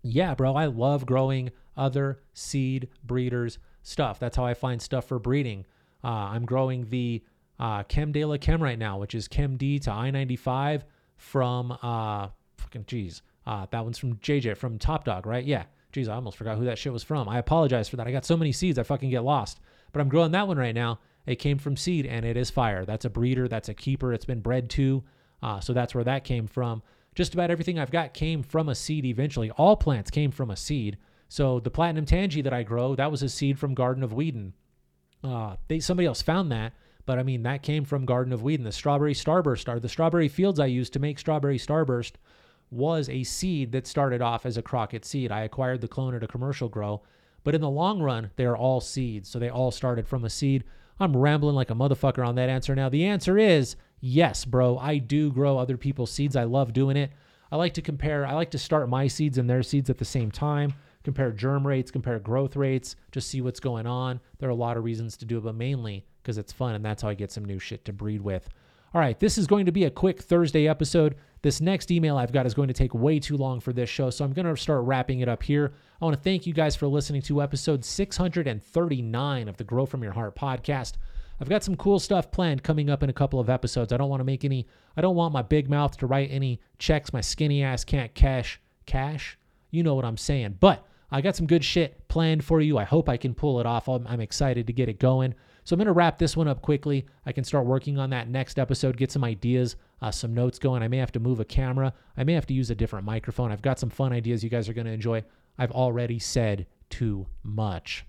yeah, 0.02 0.34
bro, 0.34 0.56
I 0.56 0.66
love 0.66 1.06
growing 1.06 1.50
other 1.76 2.20
seed 2.32 2.88
breeders 3.04 3.58
stuff. 3.82 4.18
That's 4.18 4.36
how 4.36 4.46
I 4.46 4.54
find 4.54 4.80
stuff 4.80 5.06
for 5.06 5.18
breeding. 5.18 5.66
Uh, 6.02 6.08
I'm 6.08 6.44
growing 6.44 6.88
the 6.88 7.22
uh, 7.58 7.82
Chem 7.84 8.12
de 8.12 8.24
la 8.24 8.36
Chem 8.36 8.62
right 8.62 8.78
now, 8.78 8.98
which 8.98 9.14
is 9.14 9.28
Chem 9.28 9.56
D 9.56 9.78
to 9.80 9.90
I 9.90 10.10
95 10.10 10.84
from, 11.16 11.72
uh, 11.82 12.28
fucking 12.56 12.84
geez, 12.86 13.22
uh, 13.46 13.66
that 13.70 13.84
one's 13.84 13.98
from 13.98 14.16
JJ 14.16 14.56
from 14.56 14.78
Top 14.78 15.04
Dawg, 15.04 15.26
right? 15.26 15.44
Yeah. 15.44 15.64
Geez, 15.92 16.08
I 16.08 16.14
almost 16.14 16.38
forgot 16.38 16.56
who 16.56 16.64
that 16.64 16.78
shit 16.78 16.92
was 16.92 17.02
from. 17.02 17.28
I 17.28 17.38
apologize 17.38 17.88
for 17.88 17.96
that. 17.96 18.06
I 18.06 18.12
got 18.12 18.24
so 18.24 18.36
many 18.36 18.50
seeds, 18.50 18.78
I 18.78 18.82
fucking 18.82 19.10
get 19.10 19.24
lost. 19.24 19.60
But 19.92 20.00
I'm 20.00 20.08
growing 20.08 20.32
that 20.32 20.48
one 20.48 20.56
right 20.56 20.74
now. 20.74 21.00
It 21.26 21.36
came 21.36 21.58
from 21.58 21.76
seed 21.76 22.06
and 22.06 22.24
it 22.24 22.36
is 22.36 22.50
fire. 22.50 22.84
That's 22.84 23.04
a 23.04 23.10
breeder, 23.10 23.46
that's 23.46 23.68
a 23.68 23.74
keeper. 23.74 24.12
It's 24.12 24.24
been 24.24 24.40
bred 24.40 24.70
to. 24.70 25.04
Uh, 25.42 25.60
so 25.60 25.72
that's 25.72 25.94
where 25.94 26.04
that 26.04 26.24
came 26.24 26.46
from. 26.46 26.82
Just 27.14 27.34
about 27.34 27.50
everything 27.50 27.78
I've 27.78 27.90
got 27.90 28.14
came 28.14 28.42
from 28.42 28.68
a 28.68 28.74
seed 28.74 29.04
eventually. 29.04 29.50
All 29.50 29.76
plants 29.76 30.10
came 30.10 30.30
from 30.30 30.50
a 30.50 30.56
seed. 30.56 30.96
So 31.28 31.60
the 31.60 31.70
platinum 31.70 32.06
Tangie 32.06 32.42
that 32.42 32.54
I 32.54 32.62
grow, 32.62 32.94
that 32.94 33.10
was 33.10 33.22
a 33.22 33.28
seed 33.28 33.58
from 33.58 33.74
Garden 33.74 34.02
of 34.02 34.12
Weedin. 34.12 34.52
Uh, 35.22 35.56
they 35.68 35.78
somebody 35.78 36.06
else 36.06 36.22
found 36.22 36.50
that 36.52 36.72
But 37.04 37.18
I 37.18 37.22
mean, 37.22 37.42
that 37.42 37.62
came 37.62 37.84
from 37.84 38.04
Garden 38.04 38.32
of 38.32 38.42
Weedin. 38.42 38.64
The 38.64 38.72
strawberry 38.72 39.14
starburst 39.14 39.68
are 39.68 39.80
the 39.80 39.88
strawberry 39.88 40.28
fields 40.28 40.60
I 40.60 40.66
used 40.66 40.92
to 40.92 41.00
make 41.00 41.18
strawberry 41.18 41.58
starburst 41.58 42.12
was 42.70 43.08
a 43.08 43.22
seed 43.22 43.72
that 43.72 43.86
started 43.86 44.22
off 44.22 44.46
as 44.46 44.56
a 44.56 44.62
Crockett 44.62 45.04
seed. 45.04 45.30
I 45.30 45.42
acquired 45.42 45.80
the 45.80 45.88
clone 45.88 46.14
at 46.14 46.22
a 46.22 46.28
commercial 46.28 46.68
grow, 46.68 47.02
but 47.44 47.54
in 47.54 47.60
the 47.60 47.68
long 47.68 48.00
run, 48.00 48.30
they're 48.36 48.56
all 48.56 48.80
seeds. 48.80 49.28
So 49.28 49.38
they 49.38 49.50
all 49.50 49.70
started 49.70 50.08
from 50.08 50.24
a 50.24 50.30
seed. 50.30 50.64
I'm 50.98 51.16
rambling 51.16 51.56
like 51.56 51.70
a 51.70 51.74
motherfucker 51.74 52.26
on 52.26 52.36
that 52.36 52.48
answer 52.48 52.74
now. 52.74 52.88
The 52.88 53.04
answer 53.04 53.36
is 53.36 53.76
yes, 54.00 54.44
bro. 54.44 54.78
I 54.78 54.98
do 54.98 55.30
grow 55.32 55.58
other 55.58 55.76
people's 55.76 56.12
seeds. 56.12 56.36
I 56.36 56.44
love 56.44 56.72
doing 56.72 56.96
it. 56.96 57.10
I 57.50 57.56
like 57.56 57.74
to 57.74 57.82
compare, 57.82 58.24
I 58.24 58.32
like 58.32 58.50
to 58.52 58.58
start 58.58 58.88
my 58.88 59.06
seeds 59.06 59.36
and 59.36 59.50
their 59.50 59.62
seeds 59.62 59.90
at 59.90 59.98
the 59.98 60.04
same 60.06 60.30
time, 60.30 60.72
compare 61.02 61.32
germ 61.32 61.66
rates, 61.66 61.90
compare 61.90 62.18
growth 62.18 62.56
rates, 62.56 62.96
just 63.10 63.28
see 63.28 63.40
what's 63.40 63.60
going 63.60 63.86
on. 63.86 64.20
There 64.38 64.48
are 64.48 64.52
a 64.52 64.56
lot 64.56 64.76
of 64.76 64.84
reasons 64.84 65.16
to 65.18 65.24
do 65.24 65.38
it, 65.38 65.44
but 65.44 65.54
mainly 65.54 66.06
because 66.22 66.38
it's 66.38 66.52
fun 66.52 66.74
and 66.74 66.84
that's 66.84 67.02
how 67.02 67.08
I 67.08 67.14
get 67.14 67.32
some 67.32 67.44
new 67.44 67.58
shit 67.58 67.84
to 67.86 67.92
breed 67.92 68.20
with. 68.20 68.48
All 68.94 69.00
right, 69.00 69.18
this 69.18 69.38
is 69.38 69.46
going 69.46 69.64
to 69.66 69.72
be 69.72 69.84
a 69.84 69.90
quick 69.90 70.20
Thursday 70.20 70.68
episode. 70.68 71.16
This 71.40 71.62
next 71.62 71.90
email 71.90 72.18
I've 72.18 72.30
got 72.32 72.44
is 72.44 72.52
going 72.52 72.68
to 72.68 72.74
take 72.74 72.92
way 72.92 73.18
too 73.18 73.38
long 73.38 73.58
for 73.58 73.72
this 73.72 73.88
show, 73.88 74.10
so 74.10 74.22
I'm 74.22 74.34
going 74.34 74.44
to 74.44 74.56
start 74.60 74.84
wrapping 74.84 75.20
it 75.20 75.28
up 75.28 75.42
here. 75.42 75.72
I 76.00 76.04
want 76.04 76.14
to 76.14 76.22
thank 76.22 76.46
you 76.46 76.52
guys 76.52 76.76
for 76.76 76.86
listening 76.86 77.22
to 77.22 77.42
episode 77.42 77.84
639 77.86 79.48
of 79.48 79.56
the 79.56 79.64
Grow 79.64 79.86
From 79.86 80.02
Your 80.02 80.12
Heart 80.12 80.36
podcast. 80.36 80.94
I've 81.40 81.48
got 81.48 81.64
some 81.64 81.74
cool 81.74 81.98
stuff 81.98 82.30
planned 82.30 82.62
coming 82.62 82.90
up 82.90 83.02
in 83.02 83.08
a 83.08 83.14
couple 83.14 83.40
of 83.40 83.48
episodes. 83.48 83.92
I 83.92 83.96
don't 83.96 84.10
want 84.10 84.20
to 84.20 84.24
make 84.24 84.44
any, 84.44 84.68
I 84.96 85.00
don't 85.00 85.16
want 85.16 85.32
my 85.32 85.42
big 85.42 85.70
mouth 85.70 85.96
to 85.96 86.06
write 86.06 86.30
any 86.30 86.60
checks 86.78 87.12
my 87.14 87.22
skinny 87.22 87.64
ass 87.64 87.84
can't 87.84 88.14
cash. 88.14 88.60
Cash? 88.84 89.38
You 89.70 89.82
know 89.82 89.94
what 89.94 90.04
I'm 90.04 90.18
saying. 90.18 90.58
But 90.60 90.86
I 91.12 91.20
got 91.20 91.36
some 91.36 91.46
good 91.46 91.62
shit 91.62 92.08
planned 92.08 92.44
for 92.44 92.60
you. 92.60 92.78
I 92.78 92.84
hope 92.84 93.08
I 93.08 93.16
can 93.16 93.34
pull 93.34 93.60
it 93.60 93.66
off. 93.66 93.88
I'm, 93.88 94.06
I'm 94.06 94.20
excited 94.20 94.66
to 94.66 94.72
get 94.72 94.88
it 94.88 94.98
going. 94.98 95.34
So 95.64 95.74
I'm 95.74 95.78
going 95.78 95.86
to 95.86 95.92
wrap 95.92 96.18
this 96.18 96.36
one 96.36 96.48
up 96.48 96.62
quickly. 96.62 97.06
I 97.26 97.32
can 97.32 97.44
start 97.44 97.66
working 97.66 97.98
on 97.98 98.10
that 98.10 98.28
next 98.28 98.58
episode, 98.58 98.96
get 98.96 99.12
some 99.12 99.22
ideas, 99.22 99.76
uh, 100.00 100.10
some 100.10 100.34
notes 100.34 100.58
going. 100.58 100.82
I 100.82 100.88
may 100.88 100.96
have 100.96 101.12
to 101.12 101.20
move 101.20 101.38
a 101.38 101.44
camera. 101.44 101.92
I 102.16 102.24
may 102.24 102.32
have 102.32 102.46
to 102.46 102.54
use 102.54 102.70
a 102.70 102.74
different 102.74 103.04
microphone. 103.04 103.52
I've 103.52 103.62
got 103.62 103.78
some 103.78 103.90
fun 103.90 104.12
ideas 104.12 104.42
you 104.42 104.50
guys 104.50 104.68
are 104.68 104.72
going 104.72 104.86
to 104.86 104.92
enjoy. 104.92 105.22
I've 105.58 105.70
already 105.70 106.18
said 106.18 106.66
too 106.88 107.26
much. 107.42 108.06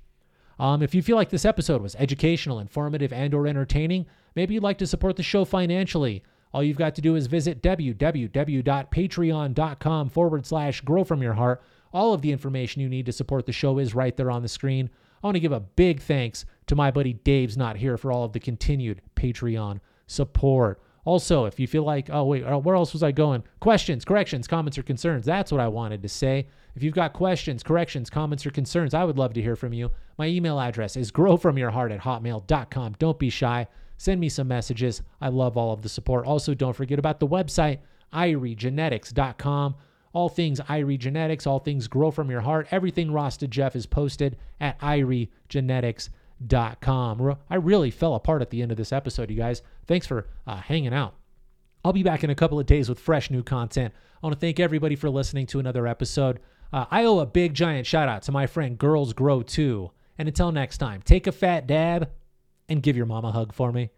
Um, 0.58 0.82
if 0.82 0.96
you 0.96 1.02
feel 1.02 1.18
like 1.18 1.30
this 1.30 1.46
episode 1.46 1.82
was 1.82 1.96
educational, 1.96 2.60
informative, 2.60 3.12
and 3.12 3.34
or 3.34 3.48
entertaining, 3.48 4.06
maybe 4.36 4.54
you'd 4.54 4.64
like 4.64 4.78
to 4.78 4.88
support 4.88 5.18
the 5.18 5.24
show 5.24 5.46
financially. 5.46 6.24
All 6.54 6.64
you've 6.64 6.78
got 6.78 6.96
to 6.96 7.02
do 7.02 7.16
is 7.16 7.28
visit 7.28 7.62
www.patreon.com 7.62 10.10
forward 10.10 10.46
slash 10.46 10.82
grow 10.82 11.04
from 11.04 11.24
your 11.24 11.34
heart. 11.34 11.64
All 11.94 12.14
of 12.14 12.22
the 12.22 12.32
information 12.32 12.82
you 12.82 12.90
need 12.90 13.06
to 13.06 13.12
support 13.12 13.46
the 13.46 13.52
show 13.52 13.78
is 13.78 13.94
right 13.94 14.18
there 14.18 14.32
on 14.32 14.42
the 14.42 14.48
screen. 14.48 14.90
I 15.24 15.28
want 15.28 15.36
to 15.36 15.40
give 15.42 15.52
a 15.52 15.60
big 15.60 16.02
thanks 16.02 16.46
to 16.68 16.76
my 16.76 16.92
buddy 16.92 17.14
Dave's 17.14 17.56
not 17.56 17.78
here 17.78 17.98
for 17.98 18.12
all 18.12 18.24
of 18.24 18.34
the 18.34 18.40
continued 18.40 19.02
Patreon 19.16 19.80
support. 20.08 20.82
Also, 21.06 21.46
if 21.46 21.60
you 21.60 21.68
feel 21.68 21.84
like, 21.84 22.10
oh, 22.10 22.24
wait, 22.24 22.44
uh, 22.44 22.58
where 22.58 22.76
else 22.76 22.94
was 22.94 23.04
I 23.04 23.12
going? 23.12 23.44
Questions, 23.60 24.06
corrections, 24.06 24.48
comments, 24.48 24.78
or 24.78 24.84
concerns. 24.84 25.26
That's 25.26 25.52
what 25.52 25.62
I 25.62 25.68
wanted 25.68 26.02
to 26.02 26.10
say. 26.10 26.48
If 26.76 26.82
you've 26.82 26.96
got 26.96 27.14
questions, 27.14 27.62
corrections, 27.62 28.10
comments, 28.10 28.46
or 28.46 28.52
concerns, 28.52 28.94
I 28.94 29.04
would 29.04 29.18
love 29.18 29.34
to 29.34 29.42
hear 29.42 29.56
from 29.56 29.74
you. 29.74 29.92
My 30.18 30.28
email 30.28 30.60
address 30.60 30.96
is 30.96 31.12
growfromyourheart 31.12 31.94
at 31.94 32.02
hotmail.com. 32.02 32.96
Don't 33.00 33.20
be 33.20 33.30
shy. 33.30 33.68
Send 33.98 34.20
me 34.20 34.30
some 34.30 34.48
messages. 34.48 35.02
I 35.22 35.28
love 35.30 35.58
all 35.58 35.74
of 35.74 35.82
the 35.82 35.90
support. 35.90 36.26
Also, 36.26 36.54
don't 36.54 36.76
forget 36.76 37.00
about 37.00 37.20
the 37.20 37.28
website, 37.28 37.80
iriegenetics.com 38.14 39.76
all 40.14 40.30
things 40.30 40.62
Irie 40.62 40.98
Genetics, 40.98 41.46
all 41.46 41.60
things 41.60 41.88
Grow 41.88 42.12
From 42.12 42.32
Your 42.32 42.42
Heart. 42.42 42.68
Everything 42.72 43.12
Rasta 43.12 43.48
Jeff 43.48 43.76
is 43.76 43.86
posted 43.86 44.38
at 44.62 44.80
iriegenetics.com. 44.80 47.38
I 47.50 47.56
really 47.56 47.92
fell 47.92 48.16
apart 48.16 48.42
at 48.42 48.52
the 48.52 48.62
end 48.62 48.72
of 48.72 48.78
this 48.78 48.94
episode, 48.94 49.30
you 49.30 49.36
guys. 49.36 49.62
Thanks 49.88 50.08
for 50.08 50.28
uh, 50.48 50.58
hanging 50.58 50.94
out. 50.94 51.16
I'll 51.84 51.94
be 51.94 52.04
back 52.04 52.24
in 52.24 52.30
a 52.30 52.36
couple 52.36 52.60
of 52.60 52.66
days 52.66 52.88
with 52.88 53.00
fresh 53.00 53.30
new 53.30 53.44
content. 53.44 53.94
I 54.22 54.26
want 54.26 54.36
to 54.36 54.40
thank 54.40 54.60
everybody 54.60 54.96
for 54.96 55.10
listening 55.10 55.48
to 55.48 55.60
another 55.60 55.88
episode. 55.88 56.40
Uh, 56.72 56.86
I 56.90 57.04
owe 57.04 57.20
a 57.20 57.26
big 57.26 57.54
giant 57.54 57.86
shout 57.86 58.08
out 58.08 58.22
to 58.24 58.32
my 58.32 58.48
friend 58.48 58.78
Girls 58.78 59.14
Grow 59.14 59.42
Too. 59.42 59.92
And 60.18 60.28
until 60.28 60.52
next 60.52 60.78
time, 60.78 61.02
take 61.02 61.28
a 61.28 61.32
fat 61.32 61.68
dab 61.68 62.10
and 62.70 62.82
give 62.82 62.96
your 62.96 63.06
mom 63.06 63.26
a 63.26 63.32
hug 63.32 63.52
for 63.52 63.72
me. 63.72 63.90